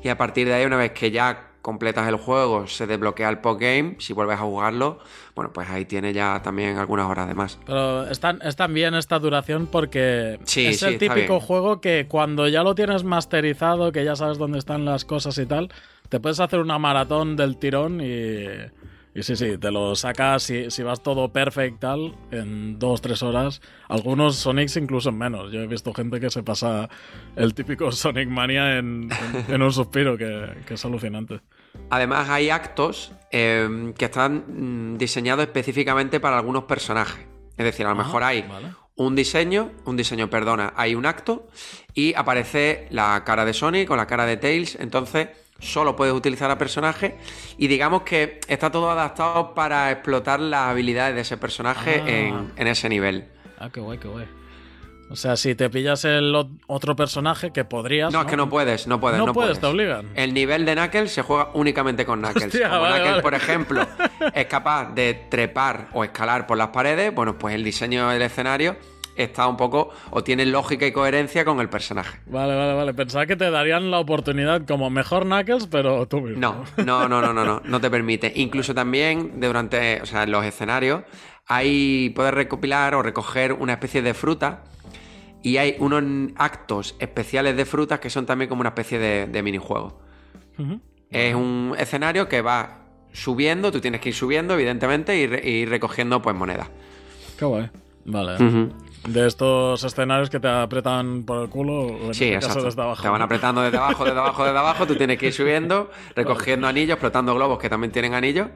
Y 0.03 0.11
a 0.11 0.19
partir 0.19 0.47
de 0.47 0.53
ahí, 0.53 0.67
una 0.67 0.77
vez 0.77 0.93
que 0.93 1.11
ya 1.11 1.53
completas 1.63 2.07
el 2.07 2.17
juego, 2.17 2.67
se 2.67 2.87
desbloquea 2.87 3.31
el 3.31 3.39
postgame, 3.39 3.97
si 3.99 4.13
vuelves 4.13 4.39
a 4.39 4.43
jugarlo, 4.43 4.99
bueno, 5.35 5.51
pues 5.55 5.71
ahí 5.71 5.87
tiene 5.87 6.13
ya 6.13 6.43
también 6.43 6.77
algunas 6.77 7.09
horas 7.09 7.27
de 7.27 7.33
más. 7.33 7.59
Pero 7.65 8.07
es, 8.07 8.21
tan, 8.21 8.75
bien 8.75 8.95
esta 8.95 9.19
duración 9.19 9.67
porque 9.67 10.39
es 10.45 10.83
el 10.83 10.99
típico 10.99 11.41
juego 11.41 11.81
que 11.81 12.07
cuando 12.07 12.49
ya 12.49 12.63
lo 12.63 12.75
tienes 12.75 13.03
masterizado, 13.03 13.93
que 13.93 14.05
ya 14.05 14.15
sabes 14.15 14.37
dónde 14.37 14.59
están 14.59 14.85
las 14.85 15.07
cosas 15.07 15.39
y 15.39 15.47
tal, 15.47 15.71
te 16.15 16.21
puedes 16.21 16.39
hacer 16.39 16.61
una 16.61 16.79
maratón 16.79 17.35
del 17.35 17.57
tirón 17.57 18.01
y, 18.01 18.45
y 19.19 19.23
sí, 19.25 19.35
sí, 19.35 19.59
te 19.59 19.73
lo 19.73 19.97
sacas 19.97 20.45
si, 20.45 20.71
si 20.71 20.85
vas 20.85 21.03
todo 21.03 21.33
perfect 21.33 21.81
tal, 21.81 22.15
en 22.31 22.79
dos, 22.79 23.03
tres 23.03 23.21
horas. 23.25 23.61
Algunos 23.89 24.37
Sonics 24.37 24.77
incluso 24.77 25.09
en 25.09 25.19
menos. 25.19 25.51
Yo 25.51 25.63
he 25.63 25.67
visto 25.67 25.93
gente 25.93 26.21
que 26.21 26.31
se 26.31 26.45
pasa 26.45 26.89
el 27.35 27.53
típico 27.53 27.91
Sonic 27.91 28.29
Mania 28.29 28.79
en, 28.79 29.09
en, 29.49 29.61
un 29.61 29.73
suspiro, 29.73 30.17
que, 30.17 30.51
que, 30.65 30.75
es 30.75 30.85
alucinante. 30.85 31.41
Además 31.91 32.29
hay 32.29 32.51
actos 32.51 33.11
eh, 33.33 33.93
que 33.99 34.05
están 34.05 34.93
mm, 34.93 34.97
diseñados 34.97 35.47
específicamente 35.47 36.21
para 36.21 36.39
algunos 36.39 36.63
personajes. 36.63 37.27
Es 37.57 37.65
decir, 37.65 37.87
a 37.87 37.89
lo 37.89 37.97
mejor 37.97 38.23
hay 38.23 38.45
un 38.95 39.17
diseño, 39.17 39.73
un 39.85 39.97
diseño, 39.97 40.31
perdona, 40.31 40.75
hay 40.77 40.95
un 40.95 41.07
acto 41.07 41.49
y 41.93 42.15
aparece 42.15 42.87
la 42.91 43.25
cara 43.25 43.45
de 43.45 43.53
Sonic 43.53 43.91
o 43.91 43.97
la 43.97 44.07
cara 44.07 44.27
de 44.27 44.37
Tails. 44.37 44.77
Entonces 44.77 45.29
solo 45.65 45.97
puedes 45.97 46.15
utilizar 46.15 46.51
a 46.51 46.59
personaje 46.59 47.17
y 47.59 47.67
digamos 47.67 48.03
que 48.03 48.41
está 48.49 48.71
todo 48.71 48.91
adaptado 48.91 49.55
para 49.55 49.91
explotar 49.91 50.41
las 50.41 50.69
habilidades 50.69 51.15
de 51.15 51.21
ese 51.23 51.37
personaje 51.37 52.03
ah. 52.03 52.45
en, 52.57 52.67
ese 52.67 52.89
nivel. 52.89 53.27
Ah, 53.59 53.71
qué 53.73 53.81
guay, 53.81 53.99
qué 53.99 54.09
guay. 54.09 54.27
O 55.11 55.17
sea, 55.17 55.37
si 55.37 55.55
te 55.55 55.69
pillas 55.69 56.05
el 56.05 56.35
otro 56.67 56.97
personaje 56.97 57.53
que 57.53 57.65
podrías. 57.65 58.13
No, 58.13 58.23
es 58.23 58.27
que 58.27 58.37
no 58.37 58.49
puedes, 58.49 58.87
no 58.87 59.01
puedes. 59.01 59.19
No, 59.19 59.33
puedes, 59.33 59.61
te 59.61 59.67
obligan. 59.67 60.11
El 60.15 60.33
nivel 60.33 60.65
de 60.65 60.75
Knuckles 60.75 61.13
se 61.13 61.23
juega 61.23 61.51
únicamente 61.55 62.07
con 62.07 62.21
Knuckles. 62.21 62.59
Como 62.69 62.87
Knuckles, 62.87 63.23
por 63.23 63.35
ejemplo, 63.35 63.87
es 64.35 64.47
capaz 64.47 64.95
de 64.95 65.27
trepar 65.31 65.89
o 65.93 66.05
escalar 66.05 66.47
por 66.47 66.57
las 66.57 66.69
paredes, 66.69 67.15
bueno, 67.15 67.39
pues 67.39 67.55
el 67.55 67.63
diseño 67.63 68.09
del 68.09 68.23
escenario 68.23 68.77
está 69.17 69.47
un 69.47 69.57
poco 69.57 69.91
o 70.11 70.23
tiene 70.25 70.47
lógica 70.47 70.87
y 70.87 70.93
coherencia 70.93 71.45
con 71.45 71.61
el 71.61 71.69
personaje. 71.69 72.21
Vale, 72.27 72.55
vale, 72.55 72.75
vale. 72.75 72.95
Pensaba 72.95 73.27
que 73.27 73.37
te 73.37 73.51
darían 73.51 73.91
la 73.91 73.99
oportunidad 73.99 74.67
como 74.67 74.91
mejor 74.91 75.25
Knuckles, 75.25 75.67
pero 75.67 76.07
tú 76.07 76.21
mismo. 76.21 76.41
No, 76.41 76.65
no, 76.85 77.09
no, 77.09 77.21
no, 77.21 77.33
no, 77.33 77.45
no, 77.45 77.63
no 77.65 77.81
te 77.81 77.91
permite. 77.91 78.33
Incluso 78.37 78.75
también 78.75 79.41
durante, 79.41 80.01
o 80.03 80.07
sea, 80.07 80.25
en 80.25 80.31
los 80.31 80.45
escenarios, 80.45 81.03
hay 81.47 82.11
puedes 82.11 82.33
recopilar 82.33 82.95
o 82.95 83.03
recoger 83.03 83.53
una 83.53 83.75
especie 83.75 84.03
de 84.03 84.15
fruta 84.15 84.65
y 85.43 85.59
hay 85.59 85.77
unos 85.79 86.33
actos 86.37 86.97
especiales 86.99 87.57
de 87.57 87.65
frutas 87.67 88.01
que 88.01 88.09
son 88.09 88.25
también 88.25 88.49
como 88.49 88.61
una 88.61 88.71
especie 88.71 88.99
de, 88.99 89.43
minijuego. 89.43 90.01
Es 91.11 91.35
un 91.35 91.75
escenario 91.79 92.29
que 92.29 92.41
va 92.41 92.85
subiendo, 93.13 93.71
tú 93.71 93.81
tienes 93.81 94.01
que 94.01 94.09
ir 94.09 94.15
subiendo, 94.15 94.55
evidentemente, 94.55 95.17
y, 95.17 95.51
ir 95.51 95.69
recogiendo 95.69 96.23
pues 96.23 96.35
monedas. 96.35 96.69
Qué 97.39 97.45
guay. 97.45 97.71
Vale. 98.07 98.71
De 99.09 99.27
estos 99.27 99.85
escenarios 99.85 100.31
que 100.31 100.41
te 100.41 100.49
apretan 100.49 101.25
por 101.25 101.43
el 101.43 101.51
culo, 101.51 101.89
en 102.07 102.15
sí, 102.15 102.33
este 102.33 102.61
Desde 102.61 102.81
abajo. 102.81 103.03
Te 103.03 103.09
van 103.09 103.21
apretando 103.21 103.61
desde 103.61 103.77
abajo, 103.77 104.05
desde 104.05 104.19
abajo, 104.19 104.45
desde 104.45 104.59
abajo. 104.59 104.87
Tú 104.87 104.97
tienes 104.97 105.19
que 105.19 105.27
ir 105.27 105.33
subiendo, 105.33 105.91
recogiendo 106.17 106.67
anillos, 106.67 106.95
explotando 106.95 107.35
globos 107.35 107.59
que 107.59 107.69
también 107.69 107.93
tienen 107.93 108.15
anillos. 108.15 108.49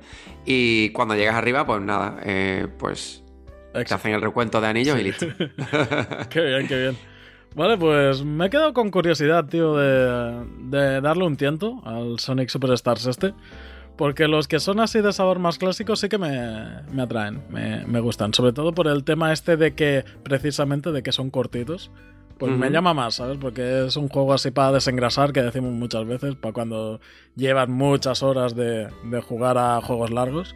Y 0.46 0.90
cuando 0.90 1.14
llegas 1.14 1.34
arriba, 1.34 1.66
pues 1.66 1.82
nada, 1.82 2.18
eh, 2.24 2.66
pues 2.78 3.22
te 3.72 3.94
hacen 3.94 4.14
el 4.14 4.22
recuento 4.22 4.60
de 4.60 4.66
anillos 4.68 4.98
y 4.98 5.04
listo. 5.04 5.26
qué 6.30 6.40
bien, 6.40 6.66
qué 6.66 6.80
bien. 6.80 6.98
Vale, 7.54 7.76
pues 7.76 8.24
me 8.24 8.46
he 8.46 8.50
quedado 8.50 8.72
con 8.72 8.90
curiosidad, 8.90 9.46
tío, 9.46 9.76
de, 9.76 10.44
de 10.70 11.00
darle 11.00 11.24
un 11.24 11.36
tiento 11.36 11.82
al 11.84 12.18
Sonic 12.18 12.48
Superstars 12.48 13.06
este. 13.06 13.34
Porque 13.98 14.28
los 14.28 14.46
que 14.46 14.60
son 14.60 14.78
así 14.78 15.00
de 15.00 15.12
sabor 15.12 15.40
más 15.40 15.58
clásico 15.58 15.96
sí 15.96 16.08
que 16.08 16.18
me, 16.18 16.28
atraen, 17.02 17.42
me, 17.50 17.98
gustan. 17.98 18.32
Sobre 18.32 18.52
todo 18.52 18.72
por 18.72 18.86
el 18.86 19.02
tema 19.02 19.32
este 19.32 19.56
de 19.56 19.74
que, 19.74 20.04
precisamente, 20.22 20.92
de 20.92 21.02
que 21.02 21.10
son 21.10 21.30
cortitos. 21.30 21.90
Pues 22.38 22.52
me 22.52 22.70
llama 22.70 22.94
más, 22.94 23.16
¿sabes? 23.16 23.38
Porque 23.38 23.86
es 23.86 23.96
un 23.96 24.08
juego 24.08 24.32
así 24.32 24.52
para 24.52 24.70
desengrasar, 24.70 25.32
que 25.32 25.42
decimos 25.42 25.72
muchas 25.72 26.06
veces, 26.06 26.36
para 26.36 26.52
cuando 26.52 27.00
llevan 27.34 27.72
muchas 27.72 28.22
horas 28.22 28.54
de, 28.54 28.88
jugar 29.26 29.58
a 29.58 29.80
juegos 29.80 30.12
largos 30.12 30.54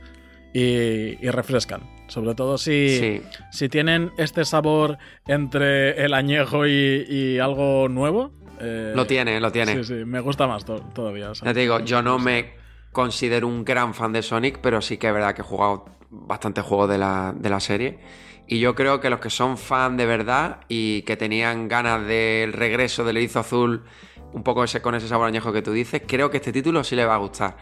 y, 0.55 1.17
refrescan. 1.29 1.81
Sobre 2.07 2.37
todo 2.37 2.59
si, 2.59 3.23
si 3.51 3.69
tienen 3.69 4.13
este 4.19 4.45
sabor 4.45 4.99
entre 5.27 6.05
el 6.05 6.15
añejo 6.15 6.65
y, 6.69 7.41
algo 7.41 7.89
nuevo. 7.89 8.31
Eh, 8.61 8.93
lo 8.95 9.05
tiene, 9.05 9.41
lo 9.41 9.51
tiene. 9.51 9.83
Sí, 9.83 9.83
sí, 9.83 10.05
me 10.05 10.21
gusta 10.21 10.47
más 10.47 10.65
todavía. 10.65 11.33
Ya 11.33 11.53
te 11.53 11.59
digo, 11.59 11.81
yo 11.81 12.03
no 12.03 12.21
me 12.21 12.62
considero 12.93 13.49
un 13.49 13.65
gran 13.65 13.95
fan 13.95 14.13
de 14.13 14.23
Sonic, 14.23 14.59
pero 14.59 14.81
sí 14.81 14.99
que 14.99 15.09
es 15.09 15.15
verdad 15.15 15.35
que 15.35 15.43
he 15.43 15.45
jugado 15.45 15.87
bastante 16.11 16.61
juegos 16.61 16.91
de 16.91 16.99
la, 16.99 17.35
de 17.35 17.51
la 17.51 17.61
serie. 17.61 17.99
Y 18.47 18.59
yo 18.59 18.75
creo 18.75 19.01
que 19.01 19.09
los 19.09 19.21
que 19.21 19.31
son 19.31 19.57
fan 19.57 19.97
de 19.97 20.05
verdad 20.05 20.61
y 20.69 21.03
que 21.03 21.17
tenían 21.17 21.69
ganas 21.69 22.07
del 22.07 22.53
regreso 22.53 23.05
del 23.05 23.17
erizo 23.17 23.41
azul, 23.41 23.85
un 24.33 24.43
poco 24.43 24.65
ese, 24.65 24.83
con 24.83 24.95
ese 24.95 25.09
sabor 25.09 25.29
añejo 25.29 25.53
que 25.53 25.63
tú 25.63 25.73
dices, 25.73 26.03
creo 26.07 26.31
que 26.31 26.37
este 26.39 26.53
título 26.53 26.85
sí 26.85 26.97
le 26.97 27.05
va 27.05 27.15
a 27.15 27.19
gustar. 27.19 27.57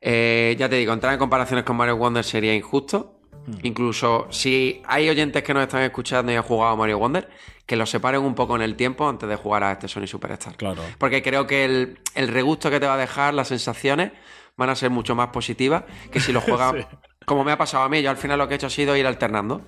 Eh, 0.00 0.54
ya 0.58 0.68
te 0.68 0.76
digo, 0.76 0.92
entrar 0.92 1.12
en 1.12 1.18
comparaciones 1.18 1.64
con 1.64 1.76
Mario 1.76 1.96
Wonder 1.96 2.24
sería 2.24 2.54
injusto. 2.54 3.16
Hmm. 3.46 3.54
Incluso 3.62 4.26
si 4.30 4.82
hay 4.86 5.08
oyentes 5.08 5.42
que 5.42 5.52
nos 5.54 5.62
están 5.62 5.82
escuchando 5.82 6.30
y 6.30 6.36
han 6.36 6.42
jugado 6.42 6.72
a 6.72 6.76
Mario 6.76 6.98
Wonder, 6.98 7.28
que 7.66 7.76
lo 7.76 7.86
separen 7.86 8.22
un 8.22 8.34
poco 8.34 8.56
en 8.56 8.62
el 8.62 8.76
tiempo 8.76 9.08
antes 9.08 9.28
de 9.28 9.36
jugar 9.36 9.64
a 9.64 9.72
este 9.72 9.88
Sonic 9.88 10.08
Superstar. 10.08 10.56
Claro. 10.56 10.82
Porque 10.98 11.22
creo 11.22 11.46
que 11.46 11.64
el, 11.64 11.98
el 12.14 12.28
regusto 12.28 12.70
que 12.70 12.80
te 12.80 12.86
va 12.86 12.94
a 12.94 12.98
dejar, 12.98 13.34
las 13.34 13.48
sensaciones, 13.48 14.12
van 14.60 14.70
a 14.70 14.76
ser 14.76 14.90
mucho 14.90 15.16
más 15.16 15.28
positivas 15.28 15.84
que 16.12 16.20
si 16.20 16.32
lo 16.32 16.40
juegas 16.42 16.86
como 17.24 17.44
me 17.44 17.52
ha 17.52 17.58
pasado 17.58 17.84
a 17.84 17.88
mí. 17.88 18.02
Yo 18.02 18.10
al 18.10 18.16
final 18.16 18.38
lo 18.38 18.46
que 18.46 18.54
he 18.54 18.56
hecho 18.56 18.68
ha 18.68 18.70
sido 18.70 18.96
ir 18.96 19.06
alternando 19.06 19.62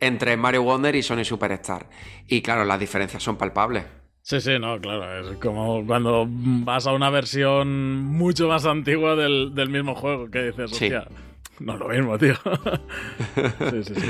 entre 0.00 0.36
Mario 0.36 0.62
Wonder 0.62 0.94
y 0.94 1.02
Sony 1.02 1.24
Superstar. 1.24 1.88
Y 2.26 2.42
claro, 2.42 2.64
las 2.64 2.78
diferencias 2.78 3.22
son 3.22 3.36
palpables. 3.36 3.84
Sí, 4.22 4.40
sí, 4.40 4.58
no, 4.58 4.80
claro. 4.80 5.30
Es 5.30 5.38
como 5.38 5.86
cuando 5.86 6.26
vas 6.28 6.86
a 6.86 6.92
una 6.92 7.10
versión 7.10 8.04
mucho 8.04 8.48
más 8.48 8.66
antigua 8.66 9.14
del, 9.14 9.68
mismo 9.70 9.94
juego 9.94 10.30
que 10.30 10.46
dices, 10.46 10.72
hostia, 10.72 11.06
no 11.60 11.74
es 11.74 11.78
lo 11.78 11.88
mismo, 11.88 12.18
tío. 12.18 12.34
sí, 13.70 13.84
sí, 13.84 13.94
sí. 13.94 14.08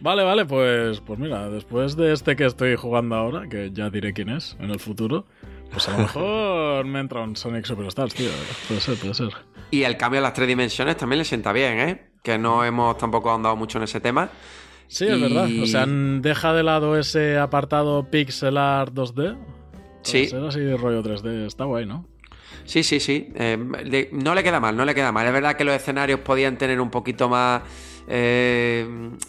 Vale, 0.00 0.22
vale, 0.22 0.46
pues, 0.46 1.00
pues 1.00 1.18
mira, 1.18 1.50
después 1.50 1.96
de 1.96 2.12
este 2.12 2.36
que 2.36 2.46
estoy 2.46 2.76
jugando 2.76 3.16
ahora, 3.16 3.48
que 3.48 3.70
ya 3.72 3.90
diré 3.90 4.12
quién 4.12 4.28
es 4.28 4.56
en 4.60 4.70
el 4.70 4.78
futuro, 4.78 5.26
pues 5.70 5.88
a 5.88 5.92
lo 5.92 5.98
mejor 5.98 6.84
me 6.86 7.00
entra 7.00 7.20
un 7.22 7.36
Sonic 7.36 7.64
Superstars, 7.64 8.14
tío. 8.14 8.30
Puede 8.66 8.80
ser, 8.80 8.96
puede 8.96 9.14
ser. 9.14 9.30
Y 9.70 9.82
el 9.82 9.96
cambio 9.96 10.20
a 10.20 10.22
las 10.22 10.32
tres 10.32 10.48
dimensiones 10.48 10.96
también 10.96 11.18
le 11.18 11.24
sienta 11.24 11.52
bien, 11.52 11.78
¿eh? 11.78 12.10
Que 12.22 12.38
no 12.38 12.64
hemos 12.64 12.96
tampoco 12.98 13.32
andado 13.32 13.56
mucho 13.56 13.78
en 13.78 13.84
ese 13.84 14.00
tema. 14.00 14.30
Sí, 14.86 15.06
es 15.06 15.20
verdad. 15.20 15.48
O 15.62 15.66
sea, 15.66 15.84
deja 15.86 16.52
de 16.54 16.62
lado 16.62 16.98
ese 16.98 17.38
apartado 17.38 18.10
pixel 18.10 18.56
art 18.56 18.92
2D. 18.94 19.36
Sí. 20.02 20.26
Ser 20.26 20.42
así 20.44 20.74
rollo 20.74 21.02
3D. 21.02 21.46
Está 21.46 21.64
guay, 21.64 21.84
¿no? 21.84 22.06
Sí, 22.64 22.82
sí, 22.82 22.98
sí. 22.98 23.30
Eh, 23.34 24.08
no 24.12 24.34
le 24.34 24.42
queda 24.42 24.60
mal, 24.60 24.74
no 24.74 24.84
le 24.84 24.94
queda 24.94 25.12
mal. 25.12 25.26
Es 25.26 25.32
verdad 25.32 25.56
que 25.56 25.64
los 25.64 25.74
escenarios 25.74 26.20
podían 26.20 26.56
tener 26.56 26.80
un 26.80 26.90
poquito 26.90 27.28
más. 27.28 27.62
Eh, 28.08 28.86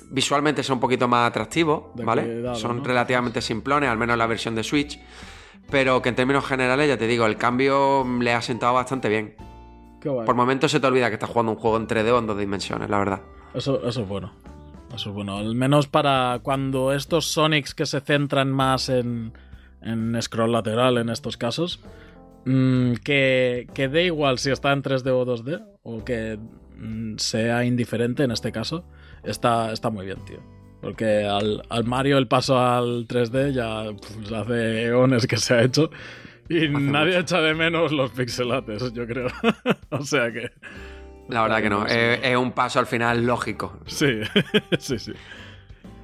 visualmente 0.09 0.63
son 0.63 0.75
un 0.75 0.79
poquito 0.79 1.07
más 1.09 1.27
atractivos, 1.29 1.87
¿vale? 1.95 2.55
son 2.55 2.83
relativamente 2.83 3.41
simplones, 3.41 3.89
al 3.89 3.97
menos 3.97 4.13
en 4.13 4.19
la 4.19 4.27
versión 4.27 4.55
de 4.55 4.63
Switch 4.63 4.97
pero 5.69 6.01
que 6.01 6.09
en 6.09 6.15
términos 6.15 6.45
generales, 6.45 6.87
ya 6.87 6.97
te 6.97 7.07
digo, 7.07 7.25
el 7.25 7.37
cambio 7.37 8.05
le 8.19 8.33
ha 8.33 8.41
sentado 8.41 8.73
bastante 8.73 9.09
bien. 9.09 9.35
Por 10.01 10.35
momentos 10.35 10.71
se 10.71 10.79
te 10.79 10.87
olvida 10.87 11.09
que 11.09 11.15
estás 11.15 11.29
jugando 11.29 11.51
un 11.51 11.57
juego 11.57 11.77
en 11.77 11.87
3D 11.87 12.11
o 12.11 12.19
en 12.19 12.27
dos 12.27 12.37
dimensiones, 12.37 12.89
la 12.89 12.99
verdad. 12.99 13.21
Eso, 13.53 13.85
eso 13.85 14.01
es 14.01 14.07
bueno. 14.07 14.31
Eso 14.93 15.09
es 15.09 15.15
bueno. 15.15 15.37
Al 15.37 15.55
menos 15.55 15.87
para 15.87 16.39
cuando 16.41 16.93
estos 16.93 17.25
Sonics 17.25 17.75
que 17.75 17.85
se 17.85 17.99
centran 17.99 18.49
más 18.49 18.89
en, 18.89 19.33
en 19.81 20.19
scroll 20.21 20.51
lateral 20.51 20.97
en 20.97 21.09
estos 21.09 21.37
casos, 21.37 21.81
mm, 22.45 22.93
que, 23.03 23.67
que 23.73 23.89
dé 23.89 24.05
igual 24.05 24.39
si 24.39 24.51
está 24.51 24.71
en 24.71 24.83
3D 24.83 25.09
o 25.09 25.25
2D, 25.25 25.65
o 25.83 26.03
que 26.03 26.39
mm, 26.77 27.17
sea 27.17 27.65
indiferente 27.65 28.23
en 28.23 28.31
este 28.31 28.51
caso, 28.51 28.85
está, 29.23 29.71
está 29.71 29.89
muy 29.89 30.05
bien, 30.05 30.23
tío. 30.25 30.39
Porque 30.81 31.25
al, 31.25 31.61
Mario 31.85 32.17
el 32.17 32.27
paso 32.27 32.57
al 32.57 33.07
3D 33.07 33.51
ya 33.51 33.85
pues, 33.91 34.31
hace 34.31 34.83
eones 34.83 35.27
que 35.27 35.37
se 35.37 35.53
ha 35.53 35.63
hecho. 35.63 35.89
Y 36.47 36.67
nadie 36.69 37.19
echa 37.19 37.41
de 37.41 37.53
menos 37.53 37.91
los 37.91 38.11
pixelates, 38.11 38.91
yo 38.93 39.05
creo. 39.05 39.27
o 39.89 40.03
sea 40.03 40.31
que. 40.31 40.51
La 41.27 41.43
verdad 41.43 41.61
que 41.61 41.69
no. 41.69 41.85
Es, 41.85 42.35
un 42.37 42.53
paso 42.53 42.79
al 42.79 42.87
final 42.87 43.25
lógico. 43.25 43.79
Sí, 43.85 44.21
sí, 44.79 44.97
sí. 44.97 45.13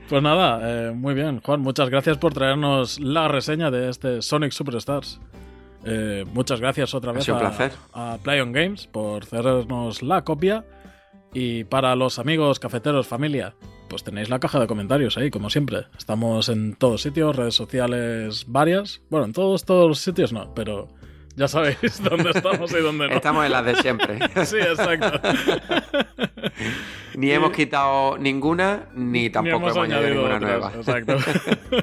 Pues 0.08 0.22
nada, 0.22 0.60
eh, 0.62 0.92
muy 0.92 1.16
bien, 1.16 1.42
Juan. 1.42 1.62
Muchas 1.62 1.90
gracias 1.90 2.18
por 2.20 2.34
traernos 2.34 3.00
la 3.00 3.28
reseña 3.28 3.72
de 3.72 3.90
este 3.90 4.22
Sonic 4.22 4.52
Superstars. 4.52 5.20
Eh, 5.84 6.26
muchas 6.32 6.60
gracias 6.60 6.94
otra 6.94 7.12
vez 7.12 7.28
un 7.28 7.40
placer. 7.40 7.72
a 7.94 8.18
PlayOn 8.22 8.52
Games 8.52 8.88
por 8.88 9.26
cerrarnos 9.26 10.04
la 10.04 10.24
copia. 10.24 10.64
Y 11.36 11.65
para 11.65 11.98
los 11.98 12.17
amigos 12.17 12.62
cafeteros, 12.62 13.08
familia, 13.08 13.56
pues 13.89 14.06
tenéis 14.06 14.30
la 14.30 14.39
caja 14.39 14.58
de 14.58 14.67
comentarios 14.67 15.17
ahí, 15.17 15.30
como 15.30 15.50
siempre. 15.50 15.88
Estamos 15.98 16.48
en 16.48 16.76
todos 16.76 17.02
sitios, 17.02 17.36
redes 17.36 17.54
sociales 17.54 18.45
varias. 18.48 19.02
Bueno, 19.10 19.26
en 19.26 19.34
todos, 19.34 19.65
todos 19.65 19.89
los 19.89 20.00
sitios 20.00 20.32
no, 20.32 20.54
pero 20.54 20.88
ya 21.36 21.50
sabéis 21.50 22.02
dónde 22.10 22.30
estamos 22.30 22.71
y 22.71 22.78
dónde 22.78 23.10
no. 23.10 23.15
Estamos 23.15 23.45
en 23.45 23.52
las 23.52 23.65
de 23.65 23.76
siempre. 23.76 24.17
sí, 24.45 24.56
exacto. 24.56 25.19
ni 27.15 27.32
hemos 27.32 27.52
quitado 27.52 28.17
ninguna, 28.17 28.88
ni 28.95 29.30
tampoco 29.30 29.71
hemos, 29.71 29.78
añadido, 29.78 30.15
ninguna 30.15 30.39
nueva. 30.39 30.71
Exacto. 30.74 31.17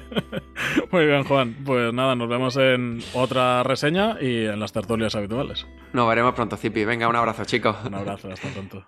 Muy 0.93 1.05
bien, 1.05 1.25
Juan. 1.25 1.57
Pues 1.63 1.93
nada, 1.93 2.15
nos 2.17 2.31
vemos 2.31 2.57
en 2.57 3.01
otra 3.13 3.63
reseña 3.65 4.17
y 4.19 4.47
en 4.47 4.59
las 4.59 4.73
tertulias 4.73 5.15
habituales. 5.15 5.67
Nos 5.93 6.09
veremos 6.09 6.33
pronto, 6.33 6.57
Zipi. 6.57 6.87
Venga, 6.87 7.07
un 7.07 7.17
abrazo, 7.17 7.45
chicos. 7.45 7.77
Un 7.85 7.97
abrazo, 7.97 8.33
hasta 8.33 8.49
pronto. 8.49 8.87